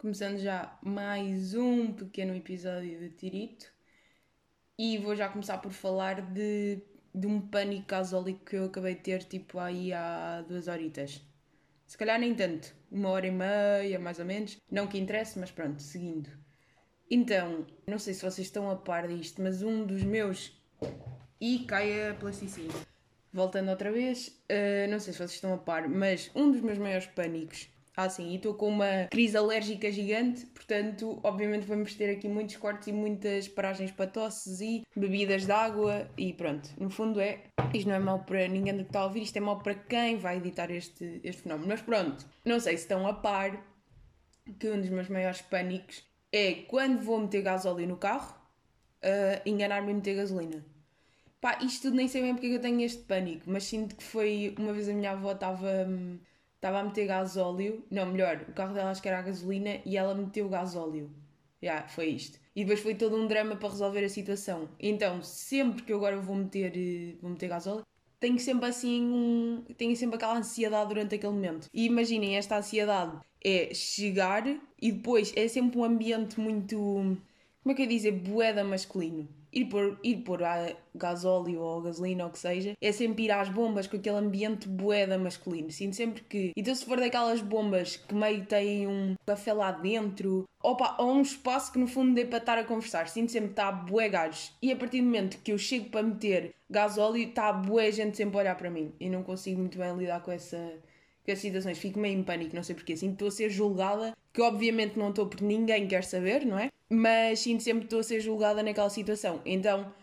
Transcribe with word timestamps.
começando 0.00 0.38
já 0.38 0.78
mais 0.82 1.52
um 1.52 1.92
pequeno 1.92 2.34
episódio 2.34 2.98
de 3.00 3.10
Tirito 3.10 3.66
e 4.78 4.96
vou 4.96 5.14
já 5.14 5.28
começar 5.28 5.58
por 5.58 5.72
falar 5.72 6.22
de, 6.22 6.82
de 7.14 7.26
um 7.26 7.38
pânico 7.38 7.86
gasólico 7.86 8.46
que 8.46 8.56
eu 8.56 8.64
acabei 8.64 8.94
de 8.94 9.02
ter 9.02 9.24
tipo 9.24 9.58
aí 9.58 9.92
há 9.92 10.42
duas 10.48 10.68
horitas. 10.68 11.20
Se 11.86 11.98
calhar 11.98 12.18
nem 12.18 12.34
tanto, 12.34 12.74
uma 12.90 13.10
hora 13.10 13.26
e 13.26 13.30
meia 13.30 13.98
mais 13.98 14.18
ou 14.18 14.24
menos, 14.24 14.56
não 14.70 14.86
que 14.86 14.96
interesse, 14.96 15.38
mas 15.38 15.50
pronto, 15.50 15.82
seguindo. 15.82 16.30
Então, 17.10 17.66
não 17.86 17.98
sei 17.98 18.14
se 18.14 18.22
vocês 18.22 18.46
estão 18.46 18.70
a 18.70 18.76
par 18.76 19.06
disto, 19.06 19.42
mas 19.42 19.62
um 19.62 19.84
dos 19.84 20.02
meus. 20.02 20.58
E 21.38 21.58
cai 21.66 22.08
a 22.08 22.14
plasticina. 22.14 22.72
Voltando 23.30 23.68
outra 23.68 23.92
vez, 23.92 24.28
uh, 24.28 24.90
não 24.90 24.98
sei 24.98 25.12
se 25.12 25.18
vocês 25.18 25.32
estão 25.32 25.52
a 25.52 25.58
par, 25.58 25.86
mas 25.90 26.30
um 26.34 26.50
dos 26.50 26.62
meus 26.62 26.78
maiores 26.78 27.06
pânicos 27.06 27.68
ah, 28.04 28.08
sim, 28.08 28.30
e 28.30 28.36
estou 28.36 28.54
com 28.54 28.68
uma 28.68 29.06
crise 29.10 29.36
alérgica 29.36 29.90
gigante, 29.90 30.46
portanto, 30.46 31.20
obviamente 31.22 31.66
vamos 31.66 31.94
ter 31.94 32.10
aqui 32.10 32.28
muitos 32.28 32.56
cortes 32.56 32.88
e 32.88 32.92
muitas 32.92 33.48
paragens 33.48 33.90
para 33.90 34.06
tosses 34.06 34.60
e 34.60 34.82
bebidas 34.96 35.46
de 35.46 35.52
água 35.52 36.08
e 36.16 36.32
pronto. 36.32 36.68
No 36.78 36.90
fundo 36.90 37.20
é, 37.20 37.44
isto 37.74 37.88
não 37.88 37.96
é 37.96 37.98
mau 37.98 38.20
para 38.20 38.48
ninguém 38.48 38.76
que 38.76 38.82
está 38.82 39.00
a 39.00 39.04
ouvir, 39.04 39.22
isto 39.22 39.36
é 39.36 39.40
mau 39.40 39.58
para 39.58 39.74
quem 39.74 40.16
vai 40.16 40.38
editar 40.38 40.70
este, 40.70 41.20
este 41.22 41.42
fenómeno. 41.42 41.68
Mas 41.68 41.82
pronto, 41.82 42.26
não 42.44 42.58
sei 42.58 42.76
se 42.76 42.84
estão 42.84 43.06
a 43.06 43.12
par 43.12 43.66
que 44.58 44.68
um 44.70 44.80
dos 44.80 44.90
meus 44.90 45.08
maiores 45.08 45.42
pânicos 45.42 46.02
é 46.32 46.54
quando 46.68 47.02
vou 47.02 47.20
meter 47.20 47.42
gasóleo 47.42 47.86
no 47.86 47.96
carro, 47.96 48.34
uh, 49.02 49.48
enganar-me 49.48 49.90
e 49.90 49.94
meter 49.94 50.16
gasolina. 50.16 50.64
Pá, 51.40 51.58
isto 51.62 51.82
tudo 51.82 51.96
nem 51.96 52.06
sei 52.06 52.22
bem 52.22 52.34
porque 52.34 52.48
é 52.48 52.56
eu 52.56 52.60
tenho 52.60 52.80
este 52.82 53.02
pânico, 53.02 53.44
mas 53.46 53.64
sinto 53.64 53.96
que 53.96 54.02
foi 54.02 54.54
uma 54.58 54.72
vez 54.72 54.88
a 54.88 54.92
minha 54.92 55.12
avó 55.12 55.32
estava 55.32 55.86
hum, 55.88 56.18
estava 56.60 56.80
a 56.80 56.84
meter 56.84 57.06
gasóleo, 57.06 57.82
não, 57.90 58.04
melhor, 58.04 58.44
o 58.46 58.52
carro 58.52 58.74
dela 58.74 58.90
acho 58.90 59.00
que 59.00 59.08
era 59.08 59.18
a 59.18 59.22
gasolina 59.22 59.80
e 59.84 59.96
ela 59.96 60.14
meteu 60.14 60.46
gasóleo. 60.48 61.10
Já, 61.62 61.72
yeah, 61.72 61.88
foi 61.88 62.06
isto. 62.08 62.38
E 62.54 62.64
depois 62.64 62.80
foi 62.80 62.94
todo 62.94 63.16
um 63.16 63.26
drama 63.26 63.56
para 63.56 63.68
resolver 63.68 64.04
a 64.04 64.08
situação. 64.08 64.68
Então, 64.78 65.22
sempre 65.22 65.82
que 65.82 65.92
eu 65.92 65.96
agora 65.96 66.18
vou 66.18 66.36
meter, 66.36 66.72
eh, 66.76 67.16
vou 67.20 67.30
meter 67.30 67.48
gasóleo, 67.48 67.82
tenho 68.18 68.38
sempre 68.38 68.66
assim 68.68 69.02
um, 69.02 69.64
tenho 69.76 69.96
sempre 69.96 70.16
aquela 70.16 70.36
ansiedade 70.36 70.88
durante 70.88 71.14
aquele 71.14 71.32
momento. 71.32 71.68
E 71.72 71.86
imaginem, 71.86 72.36
esta 72.36 72.58
ansiedade 72.58 73.18
é 73.42 73.72
chegar 73.74 74.46
e 74.80 74.92
depois 74.92 75.32
é 75.36 75.48
sempre 75.48 75.78
um 75.78 75.84
ambiente 75.84 76.38
muito, 76.38 76.76
como 76.76 77.72
é 77.72 77.74
que 77.74 77.82
eu 77.82 77.86
ia 77.86 77.88
dizer, 77.88 78.12
boeda 78.12 78.62
masculino 78.64 79.39
ir 79.52 79.66
por, 79.66 79.98
ir 80.02 80.18
por 80.18 80.42
a 80.42 80.72
gasóleo 80.94 81.60
ou 81.60 81.82
gasolina 81.82 82.24
ou 82.24 82.30
o 82.30 82.32
que 82.32 82.38
seja, 82.38 82.74
é 82.80 82.92
sempre 82.92 83.24
ir 83.24 83.30
às 83.30 83.48
bombas 83.48 83.86
com 83.86 83.96
aquele 83.96 84.16
ambiente 84.16 84.68
boeda 84.68 85.18
masculino. 85.18 85.70
Sinto 85.70 85.96
sempre 85.96 86.22
que. 86.22 86.52
Então, 86.56 86.74
se 86.74 86.84
for 86.84 86.98
daquelas 86.98 87.40
bombas 87.40 87.96
que 87.96 88.14
meio 88.14 88.44
têm 88.46 88.86
um 88.86 89.14
café 89.26 89.52
lá 89.52 89.72
dentro, 89.72 90.44
opa, 90.62 90.96
ou 90.98 91.12
um 91.12 91.22
espaço 91.22 91.72
que 91.72 91.78
no 91.78 91.86
fundo 91.86 92.14
dê 92.14 92.24
para 92.24 92.38
estar 92.38 92.58
a 92.58 92.64
conversar, 92.64 93.08
sinto 93.08 93.32
sempre 93.32 93.48
que 93.48 93.52
está 93.52 93.70
bué 93.72 94.08
gajos. 94.08 94.52
E 94.62 94.72
a 94.72 94.76
partir 94.76 95.00
do 95.00 95.06
momento 95.06 95.38
que 95.42 95.52
eu 95.52 95.58
chego 95.58 95.90
para 95.90 96.02
meter 96.02 96.54
gasóleo, 96.68 97.28
está 97.28 97.52
bué 97.52 97.90
gente 97.90 98.16
sempre 98.16 98.36
a 98.36 98.40
olhar 98.40 98.56
para 98.56 98.70
mim. 98.70 98.92
E 99.00 99.08
não 99.08 99.22
consigo 99.22 99.60
muito 99.60 99.78
bem 99.78 99.96
lidar 99.96 100.22
com 100.22 100.32
essa 100.32 100.72
com 101.24 101.32
as 101.32 101.38
situações, 101.38 101.78
fico 101.78 101.98
meio 101.98 102.18
em 102.18 102.22
pânico, 102.22 102.54
não 102.56 102.62
sei 102.62 102.74
porquê. 102.74 102.96
Sinto 102.96 103.10
que 103.10 103.14
estou 103.14 103.28
a 103.28 103.30
ser 103.30 103.50
julgada, 103.50 104.16
que 104.32 104.42
obviamente 104.42 104.98
não 104.98 105.10
estou 105.10 105.26
porque 105.26 105.44
ninguém 105.44 105.86
quer 105.86 106.04
saber, 106.04 106.44
não 106.44 106.58
é? 106.58 106.70
mas 106.90 107.40
sinto 107.40 107.62
sempre 107.62 107.82
que 107.82 107.86
estou 107.86 108.00
a 108.00 108.02
ser 108.02 108.20
julgada 108.20 108.62
naquela 108.62 108.90
situação. 108.90 109.40
Então 109.46 109.94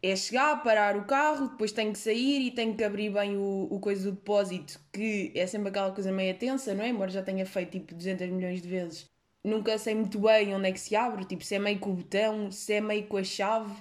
é 0.00 0.14
chegar, 0.14 0.62
parar 0.62 0.96
o 0.96 1.04
carro, 1.04 1.48
depois 1.48 1.72
tenho 1.72 1.92
que 1.92 1.98
sair 1.98 2.46
e 2.46 2.50
tenho 2.52 2.76
que 2.76 2.84
abrir 2.84 3.10
bem 3.10 3.36
o, 3.36 3.66
o 3.68 3.80
coisa 3.80 4.04
do 4.04 4.12
depósito, 4.12 4.80
que 4.92 5.32
é 5.34 5.46
sempre 5.46 5.70
aquela 5.70 5.90
coisa 5.90 6.12
meio 6.12 6.38
tensa, 6.38 6.72
não 6.74 6.84
é? 6.84 6.88
Embora 6.88 7.10
já 7.10 7.22
tenha 7.22 7.44
feito 7.44 7.72
tipo 7.72 7.94
200 7.94 8.28
milhões 8.28 8.62
de 8.62 8.68
vezes. 8.68 9.10
Nunca 9.42 9.76
sei 9.78 9.94
muito 9.96 10.20
bem 10.20 10.54
onde 10.54 10.68
é 10.68 10.72
que 10.72 10.80
se 10.80 10.94
abre, 10.94 11.24
tipo 11.24 11.44
se 11.44 11.56
é 11.56 11.58
meio 11.58 11.78
com 11.80 11.90
o 11.90 11.94
botão, 11.94 12.52
se 12.52 12.74
é 12.74 12.80
meio 12.80 13.06
com 13.06 13.16
a 13.16 13.24
chave. 13.24 13.72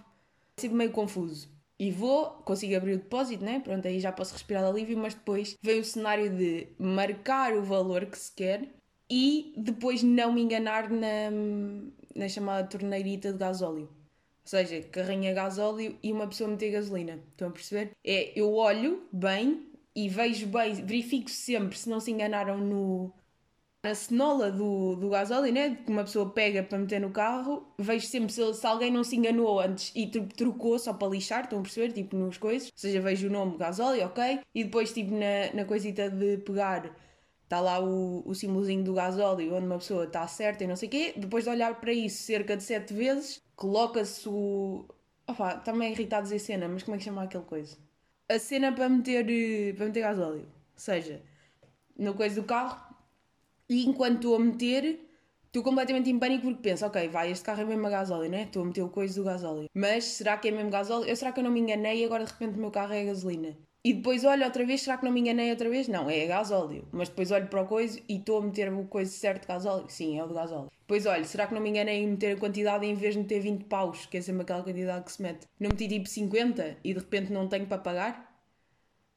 É 0.58 0.62
sempre 0.62 0.78
meio 0.78 0.92
confuso. 0.92 1.50
E 1.80 1.92
vou, 1.92 2.32
consigo 2.44 2.76
abrir 2.76 2.94
o 2.94 2.98
depósito, 2.98 3.46
né? 3.46 3.60
Pronto, 3.60 3.88
aí 3.88 4.00
já 4.00 4.12
posso 4.12 4.34
respirar 4.34 4.64
de 4.64 4.70
alívio, 4.70 4.98
mas 4.98 5.14
depois 5.14 5.56
vem 5.62 5.80
o 5.80 5.86
cenário 5.86 6.36
de 6.36 6.68
marcar 6.80 7.54
o 7.54 7.64
valor 7.64 8.08
que 8.08 8.18
se 8.18 8.34
quer 8.34 8.68
e 9.10 9.54
depois 9.56 10.02
não 10.02 10.34
me 10.34 10.42
enganar 10.42 10.90
na, 10.90 11.30
na 12.16 12.28
chamada 12.28 12.68
torneirita 12.68 13.32
de 13.32 13.38
gasóleo. 13.38 13.84
Ou 13.84 14.50
seja, 14.50 14.82
carrinha 14.90 15.34
gasóleo 15.34 15.98
e 16.02 16.12
uma 16.12 16.28
pessoa 16.28 16.50
meter 16.50 16.72
gasolina. 16.72 17.20
Estão 17.32 17.50
a 17.50 17.52
perceber? 17.52 17.92
É, 18.04 18.32
eu 18.40 18.54
olho 18.54 19.08
bem 19.12 19.72
e 19.96 20.10
vejo 20.10 20.48
bem, 20.48 20.74
verifico 20.74 21.30
sempre 21.30 21.78
se 21.78 21.90
não 21.90 22.00
se 22.00 22.12
enganaram 22.12 22.58
no, 22.58 23.14
na 23.88 23.96
cenola 23.96 24.52
do, 24.52 24.96
do 24.96 25.10
gasóleo, 25.10 25.54
né? 25.54 25.76
Que 25.76 25.92
uma 25.92 26.04
pessoa 26.04 26.30
pega 26.30 26.64
para 26.64 26.78
meter 26.78 27.00
no 27.00 27.10
carro, 27.12 27.66
vejo 27.78 28.06
sempre 28.08 28.32
se, 28.34 28.54
se 28.54 28.68
alguém 28.68 28.92
não 28.92 29.04
se 29.04 29.16
enganou 29.16 29.60
antes 29.60 29.92
e 29.96 30.08
trocou 30.08 30.78
só 30.78 30.94
para 30.94 31.08
lixar, 31.10 31.44
estão 31.44 31.60
a 31.60 31.62
perceber? 31.62 31.94
Tipo 31.94 32.16
nos 32.16 32.38
coisas. 32.38 32.68
Ou 32.70 32.74
seja, 32.76 33.02
vejo 33.02 33.28
o 33.28 33.32
nome 33.32 33.58
gasóleo, 33.58 34.06
ok? 34.06 34.40
E 34.54 34.64
depois, 34.64 34.94
tipo, 34.94 35.12
na, 35.12 35.54
na 35.54 35.66
coisita 35.66 36.10
de 36.10 36.38
pegar 36.40 36.96
está 37.44 37.62
lá 37.62 37.80
o, 37.80 38.28
o 38.28 38.36
símbolozinho 38.36 38.84
do 38.84 38.94
gasóleo 38.94 39.56
onde 39.56 39.66
uma 39.66 39.78
pessoa 39.78 40.04
está 40.04 40.28
certa 40.28 40.66
e 40.66 40.68
não 40.68 40.76
sei 40.76 40.90
o 40.90 40.92
quê, 40.92 41.14
depois 41.16 41.46
de 41.46 41.50
olhar 41.50 41.80
para 41.80 41.94
isso 41.94 42.24
cerca 42.24 42.58
de 42.58 42.64
sete 42.64 42.94
vezes, 42.94 43.42
coloca-se 43.56 44.28
o. 44.28 44.86
Opa, 45.26 45.56
está 45.56 45.74
meio 45.74 45.92
irritado 45.94 46.24
dizer 46.24 46.40
cena, 46.40 46.68
mas 46.68 46.84
como 46.84 46.96
é 46.96 46.98
que 47.00 47.06
chama 47.06 47.24
aquele 47.24 47.44
coisa? 47.46 47.78
A 48.30 48.40
cena 48.40 48.72
para 48.72 48.90
meter, 48.90 49.76
para 49.76 49.86
meter 49.86 50.02
gasóleo. 50.02 50.42
Ou 50.42 50.80
seja, 50.80 51.22
no 51.98 52.14
coisa 52.14 52.40
do 52.42 52.46
carro, 52.46 52.87
e 53.70 53.86
enquanto 53.86 54.16
estou 54.16 54.36
a 54.36 54.40
meter, 54.40 55.00
estou 55.46 55.64
completamente 55.64 56.10
em 56.10 56.18
pânico 56.18 56.44
porque 56.44 56.62
penso, 56.62 56.86
ok, 56.86 57.08
vai, 57.10 57.32
este 57.32 57.44
carro 57.44 57.62
é 57.62 57.66
mesmo 57.66 57.88
a 57.88 57.90
gasóleo, 57.90 58.30
né? 58.30 58.44
Estou 58.44 58.64
a 58.64 58.66
meter 58.66 58.82
o 58.82 58.90
coisa 58.90 59.16
do 59.16 59.26
gasóleo. 59.26 59.70
Mas 59.74 60.06
será 60.06 60.38
que 60.38 60.48
é 60.48 60.52
mesmo 60.52 60.70
gasóleo? 60.70 61.08
Eu, 61.08 61.16
será 61.16 61.32
que 61.32 61.40
eu 61.40 61.44
não 61.44 61.52
me 61.52 61.60
enganei 61.60 62.02
e 62.02 62.06
agora 62.06 62.24
de 62.24 62.32
repente 62.32 62.58
o 62.58 62.62
meu 62.62 62.72
carro 62.72 62.94
é 62.94 63.02
a 63.02 63.06
gasolina? 63.06 63.58
E 63.84 63.94
depois 63.94 64.26
olho 64.26 64.44
outra 64.44 64.66
vez, 64.66 64.82
será 64.82 64.98
que 64.98 65.06
não 65.06 65.12
me 65.12 65.22
enganei 65.22 65.50
outra 65.50 65.70
vez? 65.70 65.88
Não, 65.88 66.10
é 66.10 66.26
gasóleo. 66.26 66.86
Mas 66.92 67.08
depois 67.08 67.32
olho 67.32 67.48
para 67.48 67.62
o 67.62 67.66
coisa 67.68 68.00
e 68.10 68.18
estou 68.18 68.40
a 68.40 68.42
meter 68.42 68.72
o 68.74 68.86
coisa 68.86 69.10
certo 69.10 69.44
de 69.44 69.48
gasóleo. 69.48 69.86
Sim, 69.88 70.20
é 70.20 70.24
o 70.24 70.28
de 70.28 70.34
gasóleo. 70.34 70.70
Depois 70.82 71.06
olho, 71.06 71.26
será 71.26 71.48
que 71.48 71.54
não 71.54 71.62
me 71.62 71.70
enganei 71.70 72.04
em 72.04 72.08
meter 72.08 72.36
a 72.36 72.40
quantidade 72.40 72.86
em 72.86 72.96
vez 72.96 73.14
de 73.14 73.22
meter 73.22 73.40
20 73.40 73.64
paus, 73.66 74.06
que 74.06 74.18
é 74.18 74.22
sempre 74.22 74.42
aquela 74.42 74.64
quantidade 74.64 75.06
que 75.06 75.12
se 75.12 75.22
mete? 75.22 75.48
Não 75.60 75.70
meti 75.70 75.88
tipo 75.88 76.08
50 76.08 76.78
e 76.84 76.94
de 76.94 77.00
repente 77.00 77.32
não 77.32 77.48
tenho 77.48 77.66
para 77.66 77.78
pagar? 77.78 78.42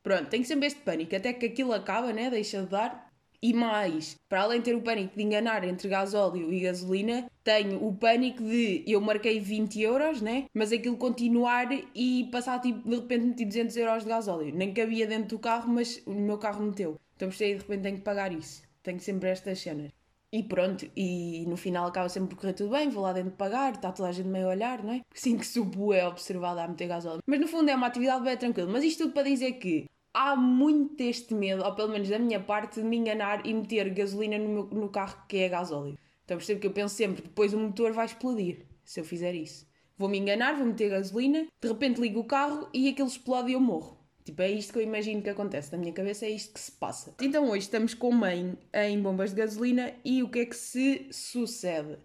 Pronto, 0.03 0.29
tenho 0.29 0.45
sempre 0.45 0.69
este 0.69 0.81
pânico, 0.81 1.15
até 1.15 1.33
que 1.33 1.47
aquilo 1.47 1.73
acaba, 1.73 2.13
né? 2.13 2.31
Deixa 2.31 2.63
de 2.63 2.69
dar 2.69 3.10
e 3.43 3.55
mais, 3.55 4.17
para 4.29 4.43
além 4.43 4.59
de 4.59 4.67
ter 4.67 4.75
o 4.75 4.83
pânico 4.83 5.17
de 5.17 5.23
enganar 5.23 5.65
entre 5.65 5.89
gasóleo 5.89 6.53
e 6.53 6.61
gasolina, 6.61 7.31
tenho 7.43 7.83
o 7.85 7.95
pânico 7.95 8.43
de 8.43 8.85
eu 8.87 9.01
marquei 9.01 9.41
20 9.41 9.81
euros, 9.81 10.21
né? 10.21 10.45
Mas 10.53 10.73
aquilo 10.73 10.97
continuar 10.97 11.69
e 11.95 12.29
passar 12.31 12.61
tipo, 12.61 12.87
de 12.89 12.97
repente 12.97 13.27
meti 13.27 13.45
200 13.45 13.77
euros 13.77 14.03
de 14.03 14.09
gasóleo. 14.11 14.55
Nem 14.55 14.75
cabia 14.75 15.07
dentro 15.07 15.37
do 15.37 15.39
carro, 15.39 15.73
mas 15.73 16.03
o 16.07 16.13
meu 16.13 16.37
carro 16.39 16.63
meteu. 16.63 17.01
Então 17.17 17.29
percebi, 17.29 17.55
de 17.55 17.61
repente 17.61 17.83
tenho 17.83 17.97
que 17.97 18.03
pagar 18.03 18.33
isso. 18.33 18.63
Tenho 18.83 19.01
sempre 19.01 19.31
estas 19.31 19.59
cenas. 19.59 19.91
E 20.33 20.45
pronto, 20.45 20.89
e 20.97 21.45
no 21.49 21.57
final 21.57 21.89
acaba 21.89 22.09
sempre 22.09 22.31
por 22.31 22.41
correr 22.41 22.53
tudo 22.53 22.71
bem, 22.71 22.89
vou 22.89 23.03
lá 23.03 23.13
dentro 23.13 23.33
pagar, 23.33 23.75
está 23.75 23.91
toda 23.91 24.11
a 24.11 24.13
gente 24.13 24.29
meio 24.29 24.47
a 24.47 24.51
olhar, 24.51 24.81
não 24.81 24.93
é? 24.93 25.01
Sim 25.13 25.37
que 25.37 25.45
subo 25.45 25.93
é 25.93 26.07
observado 26.07 26.61
a 26.61 26.69
meter 26.69 26.87
gasóleo. 26.87 27.21
Mas 27.27 27.41
no 27.41 27.49
fundo 27.49 27.69
é 27.69 27.75
uma 27.75 27.89
atividade 27.89 28.23
bem 28.23 28.37
tranquila. 28.37 28.71
Mas 28.71 28.85
isto 28.85 29.05
tudo 29.05 29.13
para 29.13 29.25
dizer 29.25 29.55
que 29.55 29.87
há 30.13 30.37
muito 30.37 31.01
este 31.03 31.35
medo, 31.35 31.65
ou 31.65 31.75
pelo 31.75 31.89
menos 31.89 32.09
da 32.09 32.19
minha 32.19 32.41
parte, 32.41 32.81
de 32.81 32.87
me 32.87 32.97
enganar 32.97 33.47
e 33.47 33.55
meter 33.55 33.89
gasolina 33.91 34.39
no, 34.39 34.49
meu, 34.49 34.65
no 34.67 34.89
carro 34.89 35.25
que 35.29 35.39
é 35.39 35.49
gasóleo. 35.49 35.99
Então 36.25 36.37
percebo 36.37 36.61
que 36.61 36.67
eu 36.67 36.73
penso 36.73 36.95
sempre, 36.95 37.23
depois 37.23 37.53
o 37.53 37.59
motor 37.59 37.93
vai 37.93 38.07
explodir 38.07 38.67
se 38.85 39.01
eu 39.01 39.05
fizer 39.05 39.35
isso. 39.35 39.69
Vou 39.97 40.09
me 40.09 40.19
enganar, 40.19 40.57
vou 40.57 40.67
meter 40.67 40.91
gasolina, 40.91 41.47
de 41.61 41.69
repente 41.69 42.01
ligo 42.01 42.21
o 42.21 42.25
carro 42.25 42.69
e 42.73 42.89
aquilo 42.89 43.09
explode 43.09 43.51
e 43.51 43.55
eu 43.55 43.61
morro. 43.61 43.99
Tipo, 44.25 44.43
é 44.43 44.51
isto 44.51 44.73
que 44.73 44.79
eu 44.79 44.83
imagino 44.83 45.23
que 45.23 45.31
acontece. 45.31 45.73
Na 45.73 45.79
minha 45.79 45.93
cabeça 45.93 46.25
é 46.25 46.31
isto 46.31 46.55
que 46.55 46.61
se 46.61 46.73
passa. 46.73 47.15
Então 47.21 47.49
hoje 47.49 47.65
estamos 47.65 47.95
com 47.95 48.13
mãe 48.13 48.57
em 48.73 49.01
bombas 49.01 49.31
de 49.31 49.37
gasolina 49.37 49.93
e 50.05 50.23
o 50.23 50.29
que 50.29 50.41
é 50.41 50.47
que 50.47 50.57
se 50.57 51.09
sucede? 51.11 51.99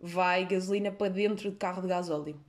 Vai 0.00 0.46
gasolina 0.46 0.92
para 0.92 1.12
dentro 1.12 1.50
de 1.50 1.56
carro 1.56 1.82
de 1.82 1.88
gasóleo. 1.88 2.40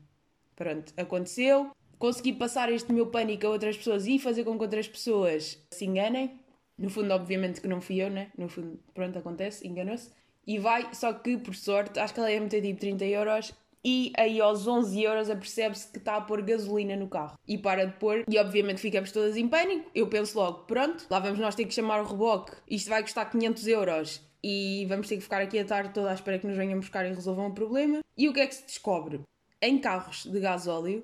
Pronto, 0.55 0.93
aconteceu, 0.95 1.71
consegui 2.03 2.33
passar 2.33 2.69
este 2.69 2.91
meu 2.91 3.07
pânico 3.07 3.47
a 3.47 3.49
outras 3.49 3.77
pessoas 3.77 4.05
e 4.07 4.19
fazer 4.19 4.43
com 4.43 4.57
que 4.57 4.63
outras 4.65 4.89
pessoas 4.89 5.57
se 5.71 5.85
enganem. 5.85 6.37
No 6.77 6.89
fundo, 6.89 7.13
obviamente 7.13 7.61
que 7.61 7.67
não 7.69 7.79
fui 7.79 7.95
eu, 7.95 8.09
né? 8.09 8.29
No 8.37 8.49
fundo, 8.49 8.77
pronto, 8.93 9.17
acontece, 9.17 9.65
enganou-se. 9.65 10.11
E 10.45 10.59
vai, 10.59 10.93
só 10.93 11.13
que 11.13 11.37
por 11.37 11.55
sorte, 11.55 11.97
acho 11.97 12.13
que 12.13 12.19
ela 12.19 12.29
ia 12.29 12.41
meter 12.41 12.61
tipo 12.61 12.77
30 12.77 13.05
euros 13.05 13.53
e 13.85 14.11
aí 14.17 14.41
aos 14.41 14.67
11 14.67 15.01
euros 15.01 15.29
apercebe-se 15.29 15.89
que 15.93 15.97
está 15.97 16.17
a 16.17 16.21
pôr 16.21 16.41
gasolina 16.41 16.97
no 16.97 17.07
carro 17.07 17.39
e 17.47 17.57
para 17.57 17.85
de 17.85 17.93
pôr 17.93 18.25
e 18.29 18.37
obviamente 18.37 18.81
ficamos 18.81 19.13
todas 19.13 19.37
em 19.37 19.47
pânico. 19.47 19.89
Eu 19.95 20.07
penso 20.07 20.37
logo, 20.37 20.65
pronto, 20.65 21.07
lá 21.09 21.19
vamos 21.19 21.39
nós 21.39 21.55
ter 21.55 21.63
que 21.63 21.73
chamar 21.73 22.01
o 22.01 22.05
reboque, 22.05 22.51
isto 22.69 22.89
vai 22.89 23.01
custar 23.01 23.29
500 23.31 23.67
euros 23.67 24.21
e 24.43 24.85
vamos 24.89 25.07
ter 25.07 25.15
que 25.15 25.23
ficar 25.23 25.41
aqui 25.41 25.57
a 25.57 25.63
tarde 25.63 25.93
toda 25.93 26.11
à 26.11 26.13
espera 26.13 26.37
que 26.37 26.47
nos 26.47 26.57
venham 26.57 26.81
buscar 26.81 27.05
e 27.05 27.13
resolvam 27.13 27.47
o 27.47 27.53
problema. 27.53 27.99
E 28.17 28.27
o 28.27 28.33
que 28.33 28.41
é 28.41 28.47
que 28.47 28.55
se 28.55 28.65
descobre? 28.65 29.21
Em 29.61 29.77
carros 29.77 30.25
de 30.25 30.37
gasóleo, 30.41 31.01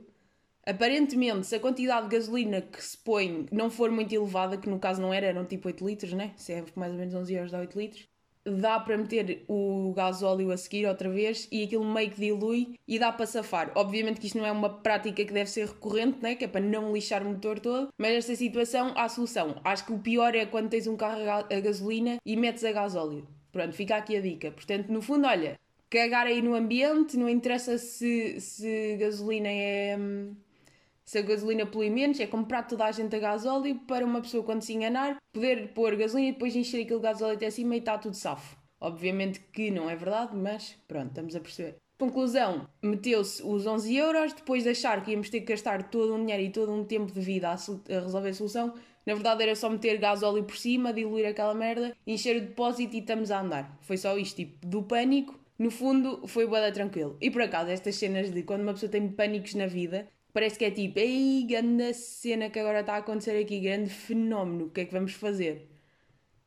Aparentemente, 0.69 1.47
se 1.47 1.55
a 1.55 1.59
quantidade 1.59 2.07
de 2.07 2.15
gasolina 2.15 2.61
que 2.61 2.83
se 2.83 2.95
põe 2.95 3.47
não 3.51 3.71
for 3.71 3.89
muito 3.89 4.13
elevada, 4.13 4.55
que 4.55 4.69
no 4.69 4.77
caso 4.77 5.01
não 5.01 5.11
era, 5.11 5.25
eram 5.25 5.43
tipo 5.43 5.67
8 5.67 5.83
litros, 5.87 6.13
né? 6.13 6.31
Se 6.35 6.53
é 6.53 6.63
mais 6.75 6.91
ou 6.91 6.99
menos 6.99 7.15
11 7.15 7.33
euros 7.33 7.51
dá 7.51 7.59
8 7.59 7.79
litros, 7.79 8.07
dá 8.45 8.79
para 8.79 8.95
meter 8.95 9.43
o 9.47 9.91
gasóleo 9.95 10.51
a 10.51 10.57
seguir 10.57 10.85
outra 10.85 11.09
vez 11.09 11.47
e 11.51 11.63
aquilo 11.63 11.83
meio 11.83 12.11
que 12.11 12.19
dilui 12.19 12.75
e 12.87 12.99
dá 12.99 13.11
para 13.11 13.25
safar. 13.25 13.71
Obviamente 13.73 14.19
que 14.19 14.27
isto 14.27 14.37
não 14.37 14.45
é 14.45 14.51
uma 14.51 14.69
prática 14.69 15.25
que 15.25 15.33
deve 15.33 15.49
ser 15.49 15.67
recorrente, 15.67 16.19
né? 16.21 16.35
que 16.35 16.45
é 16.45 16.47
para 16.47 16.61
não 16.61 16.93
lixar 16.93 17.23
o 17.23 17.29
motor 17.29 17.59
todo, 17.59 17.89
mas 17.97 18.13
nesta 18.13 18.35
situação 18.35 18.93
há 18.95 19.09
solução. 19.09 19.59
Acho 19.63 19.87
que 19.87 19.93
o 19.93 19.97
pior 19.97 20.35
é 20.35 20.45
quando 20.45 20.69
tens 20.69 20.85
um 20.85 20.95
carro 20.95 21.21
a 21.27 21.59
gasolina 21.59 22.17
e 22.23 22.35
metes 22.35 22.63
a 22.63 22.71
gasóleo. 22.71 23.27
Pronto, 23.51 23.73
fica 23.73 23.95
aqui 23.95 24.15
a 24.15 24.21
dica. 24.21 24.51
Portanto, 24.51 24.89
no 24.89 25.01
fundo, 25.01 25.25
olha, 25.25 25.59
cagar 25.89 26.27
aí 26.27 26.41
no 26.43 26.53
ambiente, 26.53 27.17
não 27.17 27.27
interessa 27.27 27.77
se, 27.79 28.39
se 28.39 28.97
gasolina 28.97 29.49
é. 29.49 29.97
Se 31.09 31.17
a 31.17 31.23
gasolina 31.23 31.65
polui 31.65 31.89
menos, 31.89 32.19
é 32.19 32.27
comprar 32.27 32.67
toda 32.67 32.85
a 32.85 32.91
gente 32.91 33.15
a 33.15 33.19
gasóleo 33.19 33.79
para 33.87 34.05
uma 34.05 34.21
pessoa, 34.21 34.43
quando 34.43 34.61
se 34.61 34.73
enganar, 34.73 35.17
poder 35.33 35.69
pôr 35.73 35.95
gasolina 35.95 36.29
e 36.29 36.33
depois 36.33 36.55
encher 36.55 36.83
aquele 36.83 36.99
gasóleo 36.99 37.33
até 37.33 37.49
cima 37.49 37.75
e 37.75 37.79
está 37.79 37.97
tudo 37.97 38.15
safo. 38.15 38.55
Obviamente 38.79 39.39
que 39.39 39.71
não 39.71 39.89
é 39.89 39.95
verdade, 39.95 40.37
mas 40.37 40.77
pronto, 40.87 41.07
estamos 41.07 41.35
a 41.35 41.39
perceber. 41.39 41.77
Conclusão, 41.99 42.69
meteu-se 42.79 43.41
os 43.41 43.65
11 43.65 43.95
euros, 43.95 44.33
depois 44.33 44.61
de 44.61 44.69
achar 44.69 45.03
que 45.03 45.09
íamos 45.09 45.31
ter 45.31 45.39
que 45.39 45.47
gastar 45.47 45.89
todo 45.89 46.13
um 46.13 46.19
dinheiro 46.19 46.43
e 46.43 46.51
todo 46.51 46.71
um 46.71 46.85
tempo 46.85 47.11
de 47.11 47.21
vida 47.21 47.49
a, 47.49 47.53
a 47.53 47.99
resolver 48.01 48.29
a 48.29 48.33
solução, 48.35 48.75
na 49.03 49.15
verdade 49.15 49.41
era 49.41 49.55
só 49.55 49.67
meter 49.67 49.97
gasóleo 49.97 50.43
por 50.43 50.57
cima, 50.57 50.93
diluir 50.93 51.27
aquela 51.27 51.55
merda, 51.55 51.97
encher 52.05 52.37
o 52.37 52.41
depósito 52.41 52.95
e 52.95 52.99
estamos 52.99 53.31
a 53.31 53.41
andar. 53.41 53.79
Foi 53.81 53.97
só 53.97 54.15
isto, 54.15 54.35
tipo, 54.35 54.63
do 54.63 54.83
pânico 54.83 55.39
no 55.57 55.71
fundo, 55.71 56.27
foi 56.27 56.45
boa 56.45 56.71
tranquilo. 56.71 57.17
E 57.19 57.31
por 57.31 57.41
acaso, 57.41 57.71
estas 57.71 57.95
cenas 57.95 58.31
de 58.31 58.43
quando 58.43 58.61
uma 58.61 58.73
pessoa 58.73 58.91
tem 58.91 59.09
pânicos 59.09 59.55
na 59.55 59.65
vida, 59.65 60.07
parece 60.39 60.57
que 60.57 60.63
é 60.63 60.71
tipo, 60.71 60.97
ei, 60.97 61.43
grande 61.43 61.93
cena 61.93 62.49
que 62.49 62.57
agora 62.57 62.79
está 62.79 62.93
a 62.93 62.99
acontecer 62.99 63.37
aqui, 63.37 63.59
grande 63.59 63.89
fenómeno, 63.89 64.67
o 64.67 64.69
que 64.69 64.79
é 64.81 64.85
que 64.85 64.93
vamos 64.93 65.11
fazer? 65.11 65.69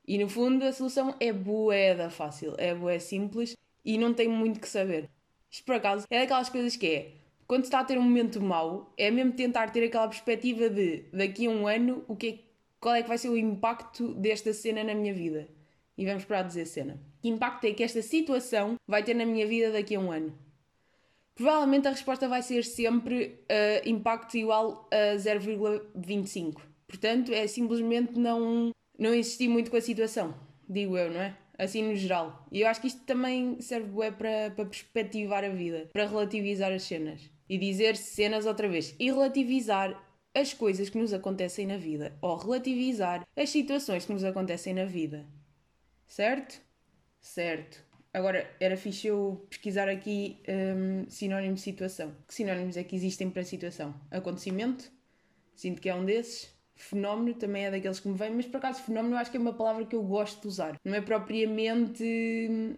E 0.08 0.16
no 0.16 0.30
fundo, 0.30 0.64
a 0.64 0.72
solução 0.72 1.14
é 1.20 1.30
boeda 1.30 2.08
fácil, 2.08 2.54
é 2.56 2.74
boé 2.74 2.98
simples 2.98 3.54
e 3.84 3.98
não 3.98 4.14
tem 4.14 4.28
muito 4.28 4.58
que 4.60 4.68
saber. 4.68 5.10
Isto 5.50 5.64
por 5.66 5.74
acaso 5.74 6.06
é 6.08 6.20
daquelas 6.20 6.48
coisas 6.48 6.74
que 6.74 6.86
é, 6.86 7.12
quando 7.46 7.64
está 7.64 7.80
a 7.80 7.84
ter 7.84 7.98
um 7.98 8.02
momento 8.02 8.40
mau, 8.40 8.94
é 8.96 9.10
mesmo 9.10 9.32
tentar 9.32 9.70
ter 9.70 9.84
aquela 9.84 10.08
perspectiva 10.08 10.70
de 10.70 11.04
daqui 11.12 11.46
a 11.46 11.50
um 11.50 11.66
ano, 11.66 12.02
o 12.08 12.16
que 12.16 12.28
é, 12.28 12.38
qual 12.80 12.94
é 12.94 13.02
que 13.02 13.08
vai 13.08 13.18
ser 13.18 13.28
o 13.28 13.36
impacto 13.36 14.14
desta 14.14 14.54
cena 14.54 14.82
na 14.82 14.94
minha 14.94 15.12
vida. 15.12 15.50
E 15.98 16.06
vamos 16.06 16.24
para 16.24 16.38
a 16.38 16.42
dizer 16.42 16.64
cena. 16.64 16.98
Que 17.20 17.28
impacto 17.28 17.66
é 17.66 17.74
que 17.74 17.82
esta 17.82 18.00
situação 18.00 18.76
vai 18.88 19.04
ter 19.04 19.12
na 19.12 19.26
minha 19.26 19.46
vida 19.46 19.70
daqui 19.70 19.96
a 19.96 20.00
um 20.00 20.10
ano? 20.10 20.32
Provavelmente 21.34 21.88
a 21.88 21.90
resposta 21.90 22.28
vai 22.28 22.42
ser 22.42 22.64
sempre 22.64 23.38
uh, 23.50 23.88
impacto 23.88 24.36
igual 24.36 24.88
a 24.90 25.16
0,25. 25.16 26.60
Portanto, 26.86 27.32
é 27.32 27.46
simplesmente 27.46 28.18
não, 28.18 28.70
não 28.98 29.14
insistir 29.14 29.48
muito 29.48 29.70
com 29.70 29.76
a 29.76 29.80
situação. 29.80 30.34
Digo 30.68 30.96
eu, 30.96 31.10
não 31.10 31.20
é? 31.20 31.36
Assim 31.58 31.82
no 31.82 31.96
geral. 31.96 32.46
E 32.50 32.60
eu 32.60 32.68
acho 32.68 32.80
que 32.80 32.86
isto 32.86 33.02
também 33.04 33.60
serve 33.60 33.88
bem 33.88 34.12
para, 34.12 34.50
para 34.50 34.66
perspectivar 34.66 35.44
a 35.44 35.48
vida, 35.48 35.88
para 35.92 36.06
relativizar 36.06 36.70
as 36.72 36.82
cenas. 36.82 37.30
E 37.48 37.58
dizer 37.58 37.96
cenas 37.96 38.46
outra 38.46 38.68
vez. 38.68 38.94
E 38.98 39.06
relativizar 39.06 40.02
as 40.34 40.52
coisas 40.52 40.88
que 40.88 40.98
nos 40.98 41.12
acontecem 41.12 41.66
na 41.66 41.76
vida. 41.76 42.16
Ou 42.20 42.36
relativizar 42.36 43.26
as 43.36 43.50
situações 43.50 44.04
que 44.04 44.12
nos 44.12 44.24
acontecem 44.24 44.74
na 44.74 44.84
vida. 44.84 45.26
Certo? 46.06 46.60
Certo. 47.20 47.82
Agora, 48.12 48.48
era 48.60 48.76
fixe 48.76 49.06
eu 49.06 49.46
pesquisar 49.48 49.88
aqui 49.88 50.38
um, 50.46 51.08
sinónimo 51.08 51.54
de 51.54 51.60
situação. 51.62 52.14
Que 52.28 52.34
sinónimos 52.34 52.76
é 52.76 52.84
que 52.84 52.94
existem 52.94 53.30
para 53.30 53.42
situação? 53.42 53.94
Acontecimento? 54.10 54.92
Sinto 55.54 55.80
que 55.80 55.88
é 55.88 55.94
um 55.94 56.04
desses. 56.04 56.52
Fenómeno 56.74 57.34
também 57.34 57.66
é 57.66 57.70
daqueles 57.70 58.00
que 58.00 58.08
me 58.08 58.16
vêm, 58.16 58.30
mas 58.32 58.46
por 58.46 58.56
acaso 58.56 58.82
fenómeno 58.82 59.16
acho 59.16 59.30
que 59.30 59.36
é 59.36 59.40
uma 59.40 59.54
palavra 59.54 59.86
que 59.86 59.94
eu 59.94 60.02
gosto 60.02 60.42
de 60.42 60.48
usar. 60.48 60.76
Não 60.84 60.94
é 60.94 61.00
propriamente 61.00 62.04
hum, 62.50 62.74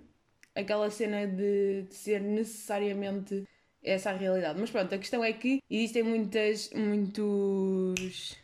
aquela 0.54 0.90
cena 0.90 1.26
de, 1.26 1.82
de 1.82 1.94
ser 1.94 2.20
necessariamente 2.20 3.44
essa 3.82 4.10
a 4.10 4.12
realidade. 4.12 4.60
Mas 4.60 4.70
pronto, 4.70 4.94
a 4.94 4.98
questão 4.98 5.24
é 5.24 5.32
que 5.32 5.62
existem 5.68 6.02
muitas, 6.02 6.70
muitos 6.70 8.36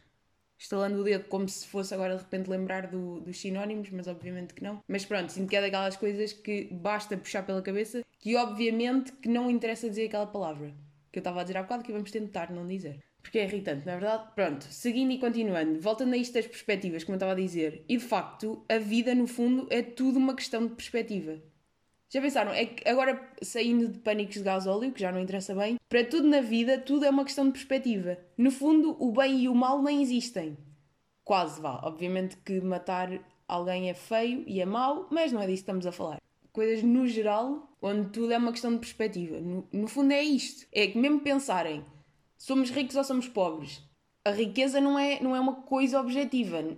estalando 0.60 1.00
o 1.00 1.04
dedo 1.04 1.24
como 1.24 1.48
se 1.48 1.66
fosse 1.66 1.94
agora 1.94 2.16
de 2.16 2.22
repente 2.22 2.50
lembrar 2.50 2.86
do, 2.86 3.20
dos 3.20 3.40
sinónimos, 3.40 3.88
mas 3.90 4.06
obviamente 4.06 4.52
que 4.52 4.62
não. 4.62 4.82
Mas 4.86 5.06
pronto, 5.06 5.32
sinto 5.32 5.48
que 5.48 5.56
é 5.56 5.60
daquelas 5.62 5.96
coisas 5.96 6.34
que 6.34 6.68
basta 6.70 7.16
puxar 7.16 7.44
pela 7.44 7.62
cabeça 7.62 8.02
que 8.18 8.36
obviamente 8.36 9.10
que 9.12 9.28
não 9.28 9.50
interessa 9.50 9.88
dizer 9.88 10.06
aquela 10.06 10.26
palavra. 10.26 10.74
Que 11.10 11.18
eu 11.18 11.20
estava 11.20 11.40
a 11.40 11.42
dizer 11.42 11.56
há 11.56 11.62
bocado 11.62 11.82
que 11.82 11.92
vamos 11.92 12.10
tentar 12.10 12.52
não 12.52 12.66
dizer. 12.66 13.00
Porque 13.22 13.38
é 13.38 13.44
irritante, 13.44 13.86
não 13.86 13.94
é 13.94 13.98
verdade? 13.98 14.30
Pronto, 14.34 14.64
seguindo 14.64 15.12
e 15.12 15.18
continuando, 15.18 15.80
voltando 15.80 16.14
a 16.14 16.16
isto 16.16 16.34
das 16.34 16.46
perspectivas, 16.46 17.04
como 17.04 17.14
eu 17.14 17.18
estava 17.18 17.32
a 17.32 17.36
dizer, 17.36 17.84
e 17.88 17.96
de 17.96 18.04
facto, 18.04 18.64
a 18.68 18.78
vida 18.78 19.14
no 19.14 19.26
fundo 19.26 19.66
é 19.70 19.82
tudo 19.82 20.18
uma 20.18 20.34
questão 20.34 20.66
de 20.66 20.74
perspectiva. 20.74 21.40
Já 22.12 22.20
pensaram? 22.20 22.52
É 22.52 22.66
que 22.66 22.88
agora, 22.88 23.30
saindo 23.40 23.86
de 23.86 24.00
pânicos 24.00 24.34
de 24.34 24.42
gasóleo, 24.42 24.90
que 24.90 25.00
já 25.00 25.12
não 25.12 25.20
interessa 25.20 25.54
bem, 25.54 25.78
para 25.88 26.04
tudo 26.04 26.26
na 26.26 26.40
vida, 26.40 26.76
tudo 26.76 27.04
é 27.04 27.10
uma 27.10 27.24
questão 27.24 27.46
de 27.46 27.52
perspectiva. 27.52 28.18
No 28.36 28.50
fundo, 28.50 28.96
o 28.98 29.12
bem 29.12 29.42
e 29.42 29.48
o 29.48 29.54
mal 29.54 29.80
nem 29.80 30.02
existem. 30.02 30.58
Quase 31.22 31.60
vá. 31.60 31.80
Obviamente 31.84 32.36
que 32.38 32.60
matar 32.60 33.08
alguém 33.46 33.88
é 33.88 33.94
feio 33.94 34.42
e 34.44 34.60
é 34.60 34.66
mau, 34.66 35.06
mas 35.08 35.30
não 35.30 35.40
é 35.40 35.46
disso 35.46 35.58
que 35.58 35.70
estamos 35.70 35.86
a 35.86 35.92
falar. 35.92 36.20
Coisas 36.52 36.82
no 36.82 37.06
geral, 37.06 37.70
onde 37.80 38.10
tudo 38.10 38.32
é 38.32 38.38
uma 38.38 38.50
questão 38.50 38.72
de 38.72 38.80
perspectiva. 38.80 39.38
No, 39.40 39.68
no 39.72 39.86
fundo, 39.86 40.12
é 40.12 40.20
isto. 40.20 40.66
É 40.72 40.88
que 40.88 40.98
mesmo 40.98 41.20
pensarem, 41.20 41.84
somos 42.36 42.70
ricos 42.70 42.96
ou 42.96 43.04
somos 43.04 43.28
pobres, 43.28 43.84
a 44.24 44.32
riqueza 44.32 44.80
não 44.80 44.98
é, 44.98 45.20
não 45.20 45.36
é 45.36 45.38
uma 45.38 45.62
coisa 45.62 46.00
objetiva. 46.00 46.76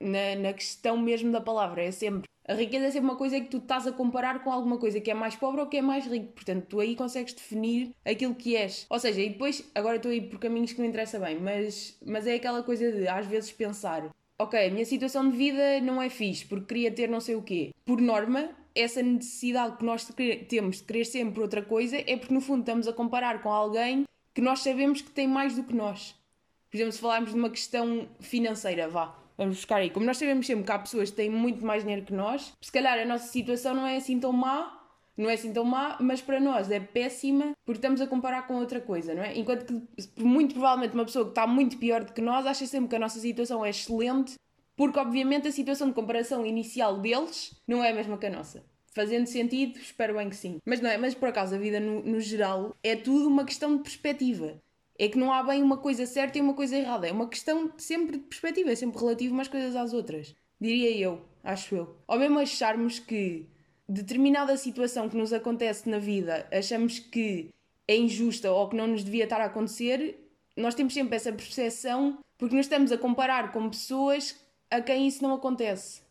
Na, 0.00 0.36
na 0.40 0.52
questão 0.54 0.96
mesmo 0.96 1.30
da 1.30 1.40
palavra, 1.42 1.82
é 1.84 1.90
sempre 1.90 2.29
a 2.50 2.54
riqueza 2.54 2.86
é 2.86 2.90
sempre 2.90 3.08
uma 3.08 3.16
coisa 3.16 3.40
que 3.40 3.46
tu 3.46 3.58
estás 3.58 3.86
a 3.86 3.92
comparar 3.92 4.42
com 4.42 4.50
alguma 4.50 4.76
coisa 4.76 5.00
que 5.00 5.08
é 5.08 5.14
mais 5.14 5.36
pobre 5.36 5.60
ou 5.60 5.68
que 5.68 5.76
é 5.76 5.82
mais 5.82 6.04
rico. 6.04 6.32
Portanto, 6.32 6.66
tu 6.68 6.80
aí 6.80 6.96
consegues 6.96 7.32
definir 7.32 7.94
aquilo 8.04 8.34
que 8.34 8.56
és. 8.56 8.86
Ou 8.90 8.98
seja, 8.98 9.20
e 9.20 9.28
depois, 9.28 9.64
agora 9.72 9.96
estou 9.96 10.10
aí 10.10 10.20
por 10.20 10.40
caminhos 10.40 10.72
que 10.72 10.80
não 10.80 10.88
interessa 10.88 11.20
bem, 11.20 11.38
mas, 11.38 11.96
mas 12.04 12.26
é 12.26 12.34
aquela 12.34 12.64
coisa 12.64 12.90
de 12.90 13.06
às 13.06 13.24
vezes 13.24 13.52
pensar: 13.52 14.10
ok, 14.36 14.66
a 14.66 14.70
minha 14.70 14.84
situação 14.84 15.30
de 15.30 15.36
vida 15.36 15.80
não 15.80 16.02
é 16.02 16.10
fixe 16.10 16.44
porque 16.44 16.66
queria 16.66 16.90
ter 16.90 17.08
não 17.08 17.20
sei 17.20 17.36
o 17.36 17.42
quê. 17.42 17.72
Por 17.84 18.00
norma, 18.00 18.50
essa 18.74 19.00
necessidade 19.00 19.76
que 19.76 19.84
nós 19.84 20.04
temos 20.48 20.78
de 20.78 20.82
querer 20.82 21.04
sempre 21.04 21.40
outra 21.40 21.62
coisa 21.62 21.98
é 22.04 22.16
porque 22.16 22.34
no 22.34 22.40
fundo 22.40 22.60
estamos 22.60 22.88
a 22.88 22.92
comparar 22.92 23.42
com 23.42 23.50
alguém 23.50 24.04
que 24.34 24.40
nós 24.40 24.58
sabemos 24.58 25.00
que 25.00 25.10
tem 25.10 25.28
mais 25.28 25.54
do 25.54 25.62
que 25.62 25.74
nós. 25.74 26.16
Por 26.68 26.76
exemplo, 26.76 26.92
se 26.92 27.00
falarmos 27.00 27.30
de 27.30 27.38
uma 27.38 27.50
questão 27.50 28.08
financeira, 28.18 28.88
vá. 28.88 29.19
Vamos 29.40 29.56
buscar 29.56 29.76
aí. 29.76 29.88
Como 29.88 30.04
nós 30.04 30.18
sabemos 30.18 30.46
sempre 30.46 30.64
que 30.64 30.70
há 30.70 30.78
pessoas 30.78 31.08
que 31.08 31.16
têm 31.16 31.30
muito 31.30 31.64
mais 31.64 31.82
dinheiro 31.82 32.04
que 32.04 32.12
nós, 32.12 32.52
se 32.60 32.70
calhar 32.70 32.98
a 32.98 33.06
nossa 33.06 33.26
situação 33.26 33.72
não 33.74 33.86
é 33.86 33.96
assim 33.96 34.20
tão 34.20 34.34
má, 34.34 34.78
não 35.16 35.30
é 35.30 35.32
assim 35.32 35.50
tão 35.50 35.64
má, 35.64 35.96
mas 35.98 36.20
para 36.20 36.38
nós 36.38 36.70
é 36.70 36.78
péssima 36.78 37.52
porque 37.64 37.78
estamos 37.78 38.02
a 38.02 38.06
comparar 38.06 38.46
com 38.46 38.56
outra 38.56 38.82
coisa, 38.82 39.14
não 39.14 39.22
é? 39.22 39.38
Enquanto 39.38 39.64
que, 39.64 40.22
muito 40.22 40.52
provavelmente, 40.52 40.92
uma 40.92 41.06
pessoa 41.06 41.24
que 41.24 41.30
está 41.30 41.46
muito 41.46 41.78
pior 41.78 42.04
do 42.04 42.12
que 42.12 42.20
nós 42.20 42.44
acha 42.44 42.66
sempre 42.66 42.90
que 42.90 42.96
a 42.96 42.98
nossa 42.98 43.18
situação 43.18 43.64
é 43.64 43.70
excelente, 43.70 44.34
porque 44.76 44.98
obviamente 44.98 45.48
a 45.48 45.52
situação 45.52 45.88
de 45.88 45.94
comparação 45.94 46.44
inicial 46.44 47.00
deles 47.00 47.58
não 47.66 47.82
é 47.82 47.92
a 47.92 47.94
mesma 47.94 48.18
que 48.18 48.26
a 48.26 48.30
nossa. 48.30 48.62
Fazendo 48.92 49.24
sentido, 49.24 49.78
espero 49.78 50.16
bem 50.16 50.28
que 50.28 50.36
sim. 50.36 50.58
Mas 50.66 50.82
não 50.82 50.90
é, 50.90 50.98
mas 50.98 51.14
por 51.14 51.30
acaso 51.30 51.54
a 51.54 51.58
vida 51.58 51.80
no, 51.80 52.02
no 52.02 52.20
geral 52.20 52.76
é 52.82 52.94
tudo 52.94 53.26
uma 53.26 53.46
questão 53.46 53.74
de 53.74 53.84
perspectiva 53.84 54.60
é 55.00 55.08
que 55.08 55.16
não 55.16 55.32
há 55.32 55.42
bem 55.42 55.62
uma 55.62 55.78
coisa 55.78 56.04
certa 56.04 56.36
e 56.36 56.42
uma 56.42 56.52
coisa 56.52 56.76
errada. 56.76 57.08
É 57.08 57.12
uma 57.12 57.26
questão 57.26 57.72
sempre 57.78 58.18
de 58.18 58.24
perspectiva, 58.24 58.70
é 58.70 58.74
sempre 58.74 59.00
relativo 59.00 59.32
umas 59.32 59.48
coisas 59.48 59.74
às 59.74 59.94
outras. 59.94 60.34
Diria 60.60 60.94
eu, 60.94 61.22
acho 61.42 61.74
eu. 61.74 61.96
Ou 62.06 62.18
mesmo 62.18 62.38
acharmos 62.38 62.98
que 62.98 63.48
determinada 63.88 64.54
situação 64.58 65.08
que 65.08 65.16
nos 65.16 65.32
acontece 65.32 65.88
na 65.88 65.98
vida 65.98 66.46
achamos 66.52 66.98
que 66.98 67.48
é 67.88 67.96
injusta 67.96 68.52
ou 68.52 68.68
que 68.68 68.76
não 68.76 68.88
nos 68.88 69.02
devia 69.02 69.24
estar 69.24 69.40
a 69.40 69.46
acontecer, 69.46 70.20
nós 70.54 70.74
temos 70.74 70.92
sempre 70.92 71.16
essa 71.16 71.32
percepção 71.32 72.18
porque 72.36 72.54
nos 72.54 72.66
estamos 72.66 72.92
a 72.92 72.98
comparar 72.98 73.52
com 73.52 73.70
pessoas 73.70 74.38
a 74.70 74.82
quem 74.82 75.08
isso 75.08 75.22
não 75.22 75.32
acontece. 75.32 76.02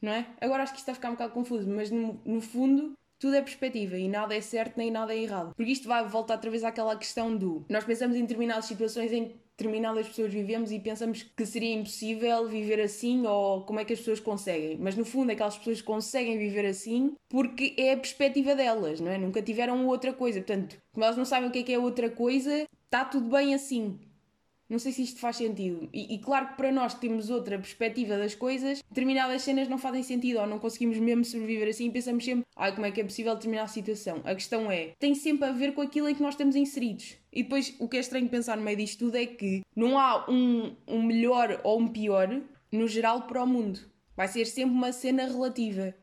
Não 0.00 0.12
é? 0.12 0.26
Agora 0.40 0.62
acho 0.62 0.72
que 0.72 0.78
isto 0.78 0.84
está 0.84 0.92
a 0.92 0.94
ficar 0.94 1.10
um 1.10 1.12
bocado 1.12 1.34
confuso, 1.34 1.68
mas 1.68 1.90
no, 1.90 2.18
no 2.24 2.40
fundo 2.40 2.94
tudo 3.24 3.36
é 3.36 3.40
perspectiva 3.40 3.96
e 3.96 4.06
nada 4.06 4.36
é 4.36 4.40
certo 4.42 4.76
nem 4.76 4.90
nada 4.90 5.14
é 5.14 5.22
errado. 5.22 5.54
Porque 5.56 5.72
isto 5.72 5.88
vai 5.88 6.06
voltar 6.06 6.34
outra 6.34 6.50
vez 6.50 6.62
àquela 6.62 6.94
questão 6.94 7.34
do 7.34 7.64
nós 7.70 7.82
pensamos 7.82 8.14
em 8.18 8.20
determinadas 8.20 8.66
situações 8.66 9.10
em 9.14 9.28
que 9.28 9.34
determinadas 9.56 10.08
pessoas 10.08 10.30
vivemos 10.30 10.70
e 10.70 10.78
pensamos 10.78 11.22
que 11.22 11.46
seria 11.46 11.74
impossível 11.74 12.46
viver 12.46 12.80
assim 12.82 13.24
ou 13.26 13.62
como 13.62 13.80
é 13.80 13.84
que 13.84 13.94
as 13.94 14.00
pessoas 14.00 14.20
conseguem. 14.20 14.76
Mas 14.78 14.94
no 14.94 15.06
fundo, 15.06 15.32
aquelas 15.32 15.56
pessoas 15.56 15.80
conseguem 15.80 16.36
viver 16.36 16.66
assim 16.66 17.14
porque 17.30 17.74
é 17.78 17.94
a 17.94 17.96
perspectiva 17.96 18.54
delas, 18.54 19.00
não 19.00 19.10
é? 19.10 19.16
Nunca 19.16 19.40
tiveram 19.40 19.86
outra 19.86 20.12
coisa. 20.12 20.40
Portanto, 20.40 20.76
como 20.92 21.06
elas 21.06 21.16
não 21.16 21.24
sabem 21.24 21.48
o 21.48 21.52
que 21.52 21.60
é 21.60 21.62
que 21.62 21.72
é 21.72 21.78
outra 21.78 22.10
coisa, 22.10 22.66
está 22.84 23.06
tudo 23.06 23.30
bem 23.30 23.54
assim. 23.54 23.98
Não 24.68 24.78
sei 24.78 24.92
se 24.92 25.02
isto 25.02 25.20
faz 25.20 25.36
sentido. 25.36 25.88
E, 25.92 26.14
e, 26.14 26.18
claro 26.18 26.48
que 26.48 26.56
para 26.56 26.72
nós 26.72 26.94
que 26.94 27.00
temos 27.00 27.28
outra 27.28 27.58
perspectiva 27.58 28.16
das 28.16 28.34
coisas, 28.34 28.82
determinadas 28.88 29.42
cenas 29.42 29.68
não 29.68 29.76
fazem 29.76 30.02
sentido 30.02 30.40
ou 30.40 30.46
não 30.46 30.58
conseguimos 30.58 30.98
mesmo 30.98 31.24
sobreviver 31.24 31.68
assim 31.68 31.88
e 31.88 31.90
pensamos 31.90 32.24
sempre, 32.24 32.44
ai, 32.56 32.74
como 32.74 32.86
é 32.86 32.90
que 32.90 33.00
é 33.00 33.04
possível 33.04 33.34
determinar 33.34 33.64
a 33.64 33.68
situação? 33.68 34.22
A 34.24 34.34
questão 34.34 34.70
é, 34.70 34.94
tem 34.98 35.14
sempre 35.14 35.48
a 35.48 35.52
ver 35.52 35.74
com 35.74 35.82
aquilo 35.82 36.08
em 36.08 36.14
que 36.14 36.22
nós 36.22 36.34
estamos 36.34 36.56
inseridos. 36.56 37.16
E 37.32 37.42
depois, 37.42 37.74
o 37.78 37.88
que 37.88 37.96
é 37.96 38.00
estranho 38.00 38.28
pensar 38.28 38.56
no 38.56 38.62
meio 38.62 38.76
disto 38.76 39.00
tudo 39.00 39.16
é 39.16 39.26
que 39.26 39.62
não 39.76 39.98
há 39.98 40.30
um, 40.30 40.74
um 40.88 41.02
melhor 41.02 41.60
ou 41.62 41.80
um 41.80 41.88
pior, 41.88 42.40
no 42.72 42.88
geral, 42.88 43.22
para 43.22 43.42
o 43.42 43.46
mundo. 43.46 43.80
Vai 44.16 44.28
ser 44.28 44.46
sempre 44.46 44.74
uma 44.74 44.92
cena 44.92 45.26
relativa. 45.26 45.94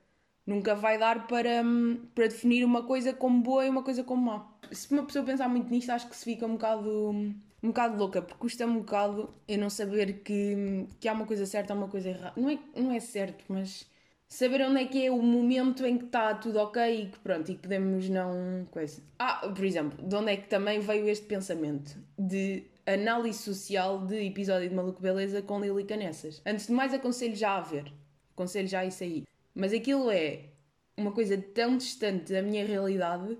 Nunca 0.46 0.76
vai 0.76 0.98
dar 0.98 1.28
para, 1.28 1.64
hum, 1.64 2.02
para 2.14 2.28
definir 2.28 2.66
uma 2.66 2.84
coisa 2.84 3.14
como 3.14 3.42
boa 3.42 3.66
e 3.66 3.70
uma 3.70 3.84
coisa 3.84 4.04
como 4.04 4.26
má. 4.26 4.52
Se 4.72 4.92
uma 4.92 5.04
pessoa 5.04 5.24
pensar 5.24 5.48
muito 5.48 5.70
nisto, 5.70 5.90
acho 5.90 6.10
que 6.10 6.16
se 6.16 6.26
fica 6.26 6.46
um 6.46 6.54
bocado, 6.54 7.34
um 7.64 7.68
bocado 7.68 7.98
louca, 7.98 8.22
porque 8.22 8.40
custa 8.40 8.66
um 8.66 8.80
bocado 8.80 9.34
eu 9.48 9.58
não 9.58 9.70
saber 9.70 10.22
que, 10.24 10.88
que 11.00 11.08
há 11.08 11.14
uma 11.14 11.26
coisa 11.26 11.46
certa 11.46 11.74
ou 11.74 11.80
uma 11.80 11.88
coisa 11.88 12.10
errada. 12.10 12.34
Não 12.36 12.50
é, 12.50 12.60
não 12.76 12.92
é 12.92 13.00
certo, 13.00 13.44
mas 13.48 13.86
saber 14.28 14.62
onde 14.64 14.82
é 14.82 14.86
que 14.86 15.06
é 15.06 15.12
o 15.12 15.22
momento 15.22 15.86
em 15.86 15.98
que 15.98 16.06
está 16.06 16.34
tudo 16.34 16.58
ok 16.60 17.02
e 17.02 17.06
que 17.08 17.20
pronto, 17.20 17.52
e 17.52 17.56
que 17.56 17.62
podemos 17.62 18.10
não. 18.10 18.66
Coisa. 18.72 19.02
Ah, 19.20 19.48
por 19.54 19.66
exemplo, 19.66 20.08
de 20.08 20.16
onde 20.16 20.32
é 20.32 20.38
que 20.38 20.48
também 20.48 20.80
veio 20.80 21.08
este 21.08 21.26
pensamento 21.26 21.98
de 22.18 22.64
análise 22.86 23.40
social 23.40 24.06
de 24.06 24.26
episódio 24.26 24.70
de 24.70 24.76
Maluco 24.76 25.02
Beleza 25.02 25.42
com 25.42 25.60
Lili 25.60 25.84
Canessas. 25.84 26.42
Antes 26.46 26.68
de 26.68 26.74
mais, 26.74 26.94
aconselho 26.94 27.36
já 27.36 27.58
a 27.58 27.62
ver. 27.62 27.92
Aconselho 28.34 28.68
já 28.68 28.84
isso 28.86 29.04
aí. 29.04 29.24
Mas 29.54 29.74
aquilo 29.74 30.10
é 30.10 30.46
uma 30.98 31.12
coisa 31.12 31.38
tão 31.38 31.78
distante 31.78 32.34
da 32.34 32.42
minha 32.42 32.66
realidade 32.66 33.38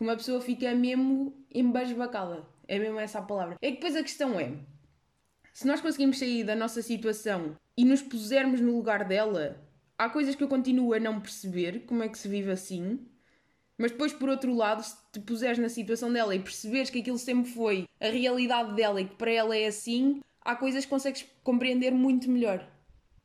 que 0.00 0.04
uma 0.04 0.16
pessoa 0.16 0.40
fica 0.40 0.74
mesmo 0.74 1.34
embasbacada. 1.54 2.42
É 2.66 2.78
mesmo 2.78 2.98
essa 2.98 3.18
a 3.18 3.22
palavra. 3.22 3.58
É 3.60 3.68
que 3.68 3.74
depois 3.74 3.94
a 3.94 4.02
questão 4.02 4.40
é: 4.40 4.54
se 5.52 5.66
nós 5.66 5.82
conseguimos 5.82 6.18
sair 6.18 6.42
da 6.42 6.56
nossa 6.56 6.80
situação 6.80 7.54
e 7.76 7.84
nos 7.84 8.00
pusermos 8.00 8.62
no 8.62 8.74
lugar 8.74 9.06
dela, 9.06 9.62
há 9.98 10.08
coisas 10.08 10.34
que 10.34 10.42
eu 10.42 10.48
continuo 10.48 10.94
a 10.94 10.98
não 10.98 11.20
perceber 11.20 11.80
como 11.80 12.02
é 12.02 12.08
que 12.08 12.18
se 12.18 12.28
vive 12.28 12.50
assim. 12.50 13.06
Mas 13.76 13.90
depois, 13.90 14.10
por 14.14 14.30
outro 14.30 14.54
lado, 14.54 14.82
se 14.82 14.96
te 15.12 15.20
puseres 15.20 15.58
na 15.58 15.68
situação 15.68 16.10
dela 16.10 16.34
e 16.34 16.40
perceberes 16.40 16.88
que 16.88 17.00
aquilo 17.00 17.18
sempre 17.18 17.50
foi 17.50 17.84
a 18.00 18.06
realidade 18.06 18.74
dela 18.74 19.02
e 19.02 19.06
que 19.06 19.16
para 19.16 19.30
ela 19.30 19.54
é 19.54 19.66
assim, 19.66 20.22
há 20.40 20.56
coisas 20.56 20.86
que 20.86 20.90
consegues 20.90 21.26
compreender 21.44 21.90
muito 21.90 22.30
melhor, 22.30 22.66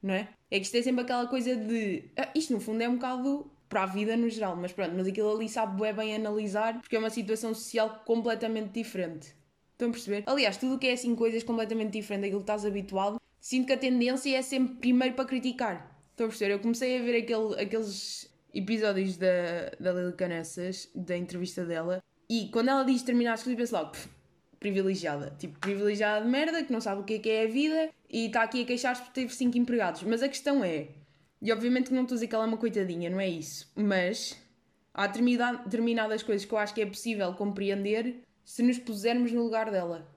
não 0.03 0.13
é? 0.13 0.27
É 0.51 0.59
que 0.59 0.65
isto 0.65 0.75
é 0.75 0.81
sempre 0.81 1.03
aquela 1.03 1.27
coisa 1.27 1.55
de. 1.55 2.11
Ah, 2.17 2.31
isto 2.35 2.51
no 2.51 2.59
fundo 2.59 2.81
é 2.81 2.89
um 2.89 2.95
bocado 2.95 3.49
para 3.69 3.83
a 3.83 3.85
vida 3.85 4.15
no 4.15 4.29
geral, 4.29 4.55
mas 4.55 4.71
pronto, 4.71 4.93
mas 4.95 5.07
aquilo 5.07 5.35
ali 5.35 5.49
sabe 5.49 5.81
bem, 5.81 5.93
bem 5.93 6.15
analisar 6.15 6.79
porque 6.79 6.95
é 6.95 6.99
uma 6.99 7.09
situação 7.09 7.53
social 7.53 8.03
completamente 8.05 8.71
diferente. 8.71 9.35
Estão 9.71 9.89
a 9.89 9.91
perceber? 9.91 10.23
Aliás, 10.25 10.57
tudo 10.57 10.75
o 10.75 10.79
que 10.79 10.87
é 10.87 10.93
assim 10.93 11.15
coisas 11.15 11.43
completamente 11.43 11.91
diferentes 11.91 12.23
daquilo 12.23 12.39
que 12.39 12.43
estás 12.43 12.65
habituado, 12.65 13.19
sinto 13.39 13.67
que 13.67 13.73
a 13.73 13.77
tendência 13.77 14.37
é 14.37 14.41
sempre 14.41 14.75
primeiro 14.75 15.15
para 15.15 15.25
criticar. 15.25 15.99
Estão 16.11 16.27
a 16.27 16.29
perceber? 16.29 16.53
Eu 16.53 16.59
comecei 16.59 16.97
a 16.97 17.01
ver 17.01 17.17
aquele, 17.17 17.61
aqueles 17.61 18.33
episódios 18.53 19.17
da, 19.17 19.71
da 19.79 19.91
Lili 19.91 20.13
Canessas, 20.13 20.89
da 20.95 21.17
entrevista 21.17 21.65
dela, 21.65 22.01
e 22.29 22.49
quando 22.51 22.69
ela 22.69 22.83
diz 22.83 23.01
determinadas 23.01 23.43
coisas, 23.43 23.59
eu 23.59 23.63
penso 23.63 23.75
logo, 23.75 24.15
privilegiada. 24.59 25.35
Tipo, 25.37 25.59
privilegiada 25.59 26.25
de 26.25 26.31
merda, 26.31 26.63
que 26.63 26.71
não 26.71 26.81
sabe 26.81 27.01
o 27.01 27.03
que 27.03 27.15
é 27.15 27.19
que 27.19 27.29
é 27.29 27.43
a 27.43 27.47
vida 27.47 27.89
e 28.09 28.27
está 28.27 28.43
aqui 28.43 28.61
a 28.61 28.65
queixar-se 28.65 29.03
por 29.03 29.11
ter 29.11 29.29
cinco 29.29 29.57
empregados. 29.57 30.03
Mas 30.03 30.23
a 30.23 30.29
questão 30.29 30.63
é, 30.63 30.87
e 31.41 31.51
obviamente 31.51 31.89
que 31.89 31.93
não 31.93 32.03
estou 32.03 32.15
a 32.15 32.17
dizer 32.17 32.27
que 32.27 32.35
ela 32.35 32.45
é 32.45 32.47
uma 32.47 32.57
coitadinha, 32.57 33.09
não 33.09 33.19
é 33.19 33.27
isso, 33.27 33.71
mas 33.75 34.35
há 34.93 35.07
determinadas 35.07 36.23
coisas 36.23 36.45
que 36.45 36.53
eu 36.53 36.57
acho 36.57 36.73
que 36.73 36.81
é 36.81 36.85
possível 36.85 37.33
compreender 37.33 38.21
se 38.43 38.63
nos 38.63 38.77
pusermos 38.77 39.31
no 39.31 39.43
lugar 39.43 39.71
dela. 39.71 40.07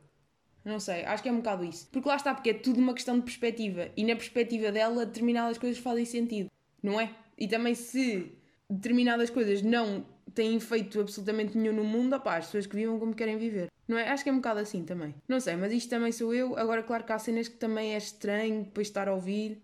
Não 0.65 0.79
sei, 0.79 1.05
acho 1.05 1.23
que 1.23 1.29
é 1.29 1.33
um 1.33 1.39
bocado 1.39 1.65
isso. 1.65 1.89
Porque 1.91 2.09
lá 2.09 2.17
está, 2.17 2.35
porque 2.35 2.51
é 2.51 2.55
tudo 2.55 2.79
uma 2.79 2.93
questão 2.93 3.17
de 3.17 3.25
perspectiva. 3.25 3.89
E 3.97 4.05
na 4.05 4.15
perspectiva 4.15 4.71
dela, 4.71 5.07
determinadas 5.07 5.57
coisas 5.57 5.79
fazem 5.79 6.05
sentido, 6.05 6.51
não 6.83 7.01
é? 7.01 7.11
E 7.39 7.49
também 7.49 7.75
se 7.75 8.33
determinadas 8.69 9.31
coisas 9.31 9.63
não 9.63 10.05
têm 10.35 10.61
feito 10.61 11.01
absolutamente 11.01 11.57
nenhum 11.57 11.73
no 11.75 11.85
mundo, 11.85 12.15
opá, 12.15 12.37
as 12.37 12.47
pessoas 12.47 12.67
que 12.67 12.77
vivam 12.77 12.99
como 12.99 13.15
querem 13.15 13.39
viver. 13.39 13.69
Não 13.87 13.97
é? 13.97 14.11
Acho 14.11 14.23
que 14.23 14.29
é 14.29 14.33
um 14.33 14.37
bocado 14.37 14.61
assim 14.61 14.85
também. 14.85 15.15
Não 15.27 15.41
sei, 15.41 15.57
mas 15.57 15.73
isto 15.73 15.89
também 15.89 16.13
sou 16.13 16.35
eu. 16.35 16.59
Agora, 16.59 16.83
claro 16.83 17.05
que 17.05 17.13
há 17.13 17.19
cenas 17.19 17.49
que 17.49 17.57
também 17.57 17.95
é 17.95 17.97
estranho 17.97 18.65
depois 18.65 18.89
estar 18.89 19.09
a 19.09 19.15
ouvir. 19.15 19.63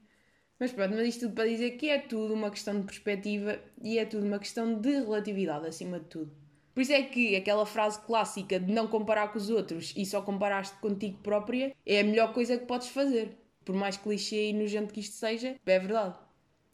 Mas 0.59 0.73
pronto, 0.73 0.95
mas 0.95 1.09
isto 1.09 1.21
tudo 1.21 1.35
para 1.35 1.49
dizer 1.49 1.73
que 1.73 1.89
é 1.89 1.99
tudo 1.99 2.33
uma 2.33 2.51
questão 2.51 2.79
de 2.81 2.87
perspectiva 2.87 3.59
e 3.83 3.99
é 3.99 4.05
tudo 4.05 4.27
uma 4.27 4.39
questão 4.39 4.81
de 4.81 4.91
relatividade, 4.91 5.67
acima 5.67 5.99
de 5.99 6.07
tudo. 6.07 6.33
Por 6.75 6.81
isso 6.81 6.93
é 6.93 7.03
que 7.03 7.37
aquela 7.37 7.67
frase 7.67 8.01
clássica 8.01 8.59
de 8.59 8.73
não 8.73 8.89
comparar 8.89 9.29
com 9.33 9.39
os 9.39 9.51
outros 9.51 9.93
e 9.97 10.05
só 10.05 10.21
comparaste 10.23 10.77
contigo 10.79 11.19
própria 11.23 11.75
é 11.87 12.01
a 12.01 12.05
melhor 12.05 12.33
coisa 12.33 12.59
que 12.59 12.67
podes 12.67 12.89
fazer. 12.89 13.37
Por 13.65 13.75
mais 13.75 13.97
clichê 13.97 14.51
e 14.51 14.53
nojento 14.53 14.93
que 14.93 15.01
isto 15.01 15.15
seja, 15.15 15.57
é 15.65 15.79
verdade. 15.79 16.17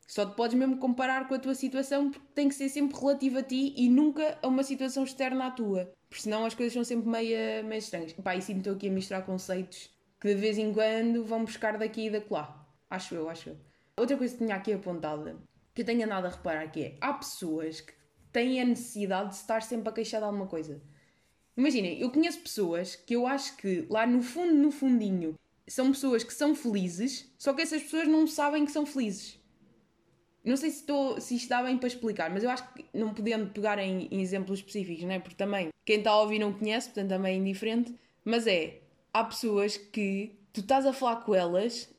Só 0.06 0.26
te 0.26 0.34
podes 0.34 0.58
mesmo 0.58 0.78
comparar 0.78 1.28
com 1.28 1.34
a 1.34 1.38
tua 1.38 1.54
situação 1.54 2.10
porque 2.10 2.26
tem 2.34 2.48
que 2.48 2.54
ser 2.54 2.68
sempre 2.68 2.98
relativo 2.98 3.38
a 3.38 3.42
ti 3.42 3.74
e 3.76 3.88
nunca 3.88 4.38
a 4.42 4.48
uma 4.48 4.62
situação 4.62 5.04
externa 5.04 5.46
à 5.46 5.50
tua. 5.50 5.92
Porque 6.08 6.22
senão 6.22 6.44
as 6.44 6.54
coisas 6.54 6.72
são 6.72 6.82
sempre 6.82 7.08
meio, 7.08 7.64
meio 7.64 7.78
estranhas. 7.78 8.12
Pá, 8.14 8.34
e 8.34 8.42
sim, 8.42 8.58
estou 8.58 8.72
aqui 8.74 8.88
a 8.88 8.90
misturar 8.90 9.24
conceitos 9.24 9.88
que 10.20 10.34
de 10.34 10.40
vez 10.40 10.58
em 10.58 10.72
quando 10.72 11.24
vão 11.24 11.44
buscar 11.44 11.78
daqui 11.78 12.06
e 12.06 12.10
daquela. 12.10 12.66
Acho 12.90 13.14
eu, 13.14 13.28
acho 13.28 13.50
eu. 13.50 13.69
Outra 14.00 14.16
coisa 14.16 14.32
que 14.34 14.42
tinha 14.42 14.56
aqui 14.56 14.72
apontada, 14.72 15.36
que 15.74 15.82
eu 15.82 15.84
tenho 15.84 16.06
andado 16.06 16.24
a 16.24 16.30
reparar 16.30 16.66
que 16.72 16.82
é, 16.82 16.96
há 17.02 17.12
pessoas 17.12 17.82
que 17.82 17.92
têm 18.32 18.58
a 18.58 18.64
necessidade 18.64 19.28
de 19.28 19.34
estar 19.34 19.60
sempre 19.60 19.90
a 19.90 19.92
queixar 19.92 20.22
de 20.22 20.24
alguma 20.24 20.46
coisa. 20.46 20.80
Imaginem, 21.54 22.00
eu 22.00 22.10
conheço 22.10 22.40
pessoas 22.40 22.96
que 22.96 23.14
eu 23.14 23.26
acho 23.26 23.58
que 23.58 23.86
lá 23.90 24.06
no 24.06 24.22
fundo, 24.22 24.54
no 24.54 24.70
fundinho, 24.70 25.34
são 25.68 25.92
pessoas 25.92 26.24
que 26.24 26.32
são 26.32 26.54
felizes, 26.54 27.30
só 27.36 27.52
que 27.52 27.60
essas 27.60 27.82
pessoas 27.82 28.08
não 28.08 28.26
sabem 28.26 28.64
que 28.64 28.72
são 28.72 28.86
felizes. 28.86 29.38
Não 30.42 30.56
sei 30.56 30.70
se, 30.70 30.78
estou, 30.78 31.20
se 31.20 31.36
isto 31.36 31.50
dá 31.50 31.62
bem 31.62 31.76
para 31.76 31.88
explicar, 31.88 32.30
mas 32.30 32.42
eu 32.42 32.48
acho 32.48 32.72
que 32.72 32.86
não 32.94 33.12
podendo 33.12 33.50
pegar 33.52 33.78
em, 33.78 34.08
em 34.10 34.22
exemplos 34.22 34.60
específicos, 34.60 35.04
não 35.04 35.12
é? 35.12 35.18
Porque 35.18 35.36
também 35.36 35.68
quem 35.84 35.98
está 35.98 36.12
a 36.12 36.22
ouvir 36.22 36.38
não 36.38 36.54
conhece, 36.54 36.88
portanto 36.88 37.10
também 37.10 37.34
é 37.34 37.36
indiferente. 37.36 37.94
Mas 38.24 38.46
é, 38.46 38.80
há 39.12 39.22
pessoas 39.24 39.76
que 39.76 40.38
tu 40.54 40.60
estás 40.60 40.86
a 40.86 40.92
falar 40.94 41.16
com 41.16 41.34
elas 41.34 41.90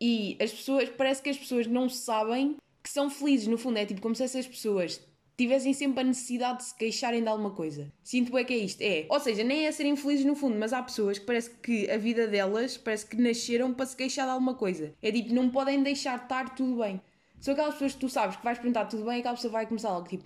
e 0.00 0.36
as 0.40 0.50
pessoas, 0.50 0.88
parece 0.88 1.22
que 1.22 1.30
as 1.30 1.36
pessoas 1.36 1.66
não 1.66 1.88
sabem 1.88 2.56
que 2.82 2.88
são 2.88 3.10
felizes, 3.10 3.46
no 3.46 3.58
fundo. 3.58 3.78
É 3.78 3.84
tipo 3.84 4.00
como 4.00 4.14
se 4.14 4.22
essas 4.22 4.46
pessoas 4.46 5.00
tivessem 5.36 5.72
sempre 5.72 6.00
a 6.00 6.04
necessidade 6.04 6.58
de 6.58 6.64
se 6.64 6.74
queixarem 6.74 7.22
de 7.22 7.28
alguma 7.28 7.50
coisa. 7.50 7.90
Sinto 8.02 8.36
é 8.36 8.44
que 8.44 8.52
é 8.52 8.58
isto. 8.58 8.80
É, 8.82 9.06
ou 9.08 9.18
seja, 9.18 9.42
nem 9.42 9.66
é 9.66 9.72
serem 9.72 9.96
felizes 9.96 10.24
no 10.24 10.34
fundo, 10.34 10.58
mas 10.58 10.72
há 10.72 10.82
pessoas 10.82 11.18
que 11.18 11.24
parece 11.24 11.50
que 11.62 11.90
a 11.90 11.96
vida 11.96 12.26
delas, 12.26 12.76
parece 12.76 13.06
que 13.06 13.16
nasceram 13.16 13.72
para 13.72 13.86
se 13.86 13.96
queixar 13.96 14.26
de 14.26 14.32
alguma 14.32 14.54
coisa. 14.54 14.94
É 15.02 15.10
tipo, 15.10 15.32
não 15.34 15.48
podem 15.50 15.82
deixar 15.82 16.18
de 16.18 16.24
estar 16.24 16.54
tudo 16.54 16.82
bem. 16.82 17.00
São 17.40 17.54
aquelas 17.54 17.72
pessoas 17.72 17.94
que 17.94 18.00
tu 18.00 18.08
sabes 18.10 18.36
que 18.36 18.44
vais 18.44 18.58
perguntar 18.58 18.84
tudo 18.84 19.04
bem 19.04 19.16
e 19.16 19.20
aquela 19.20 19.34
pessoa 19.34 19.52
vai 19.52 19.66
começar 19.66 19.90
logo 19.90 20.08
tipo. 20.08 20.24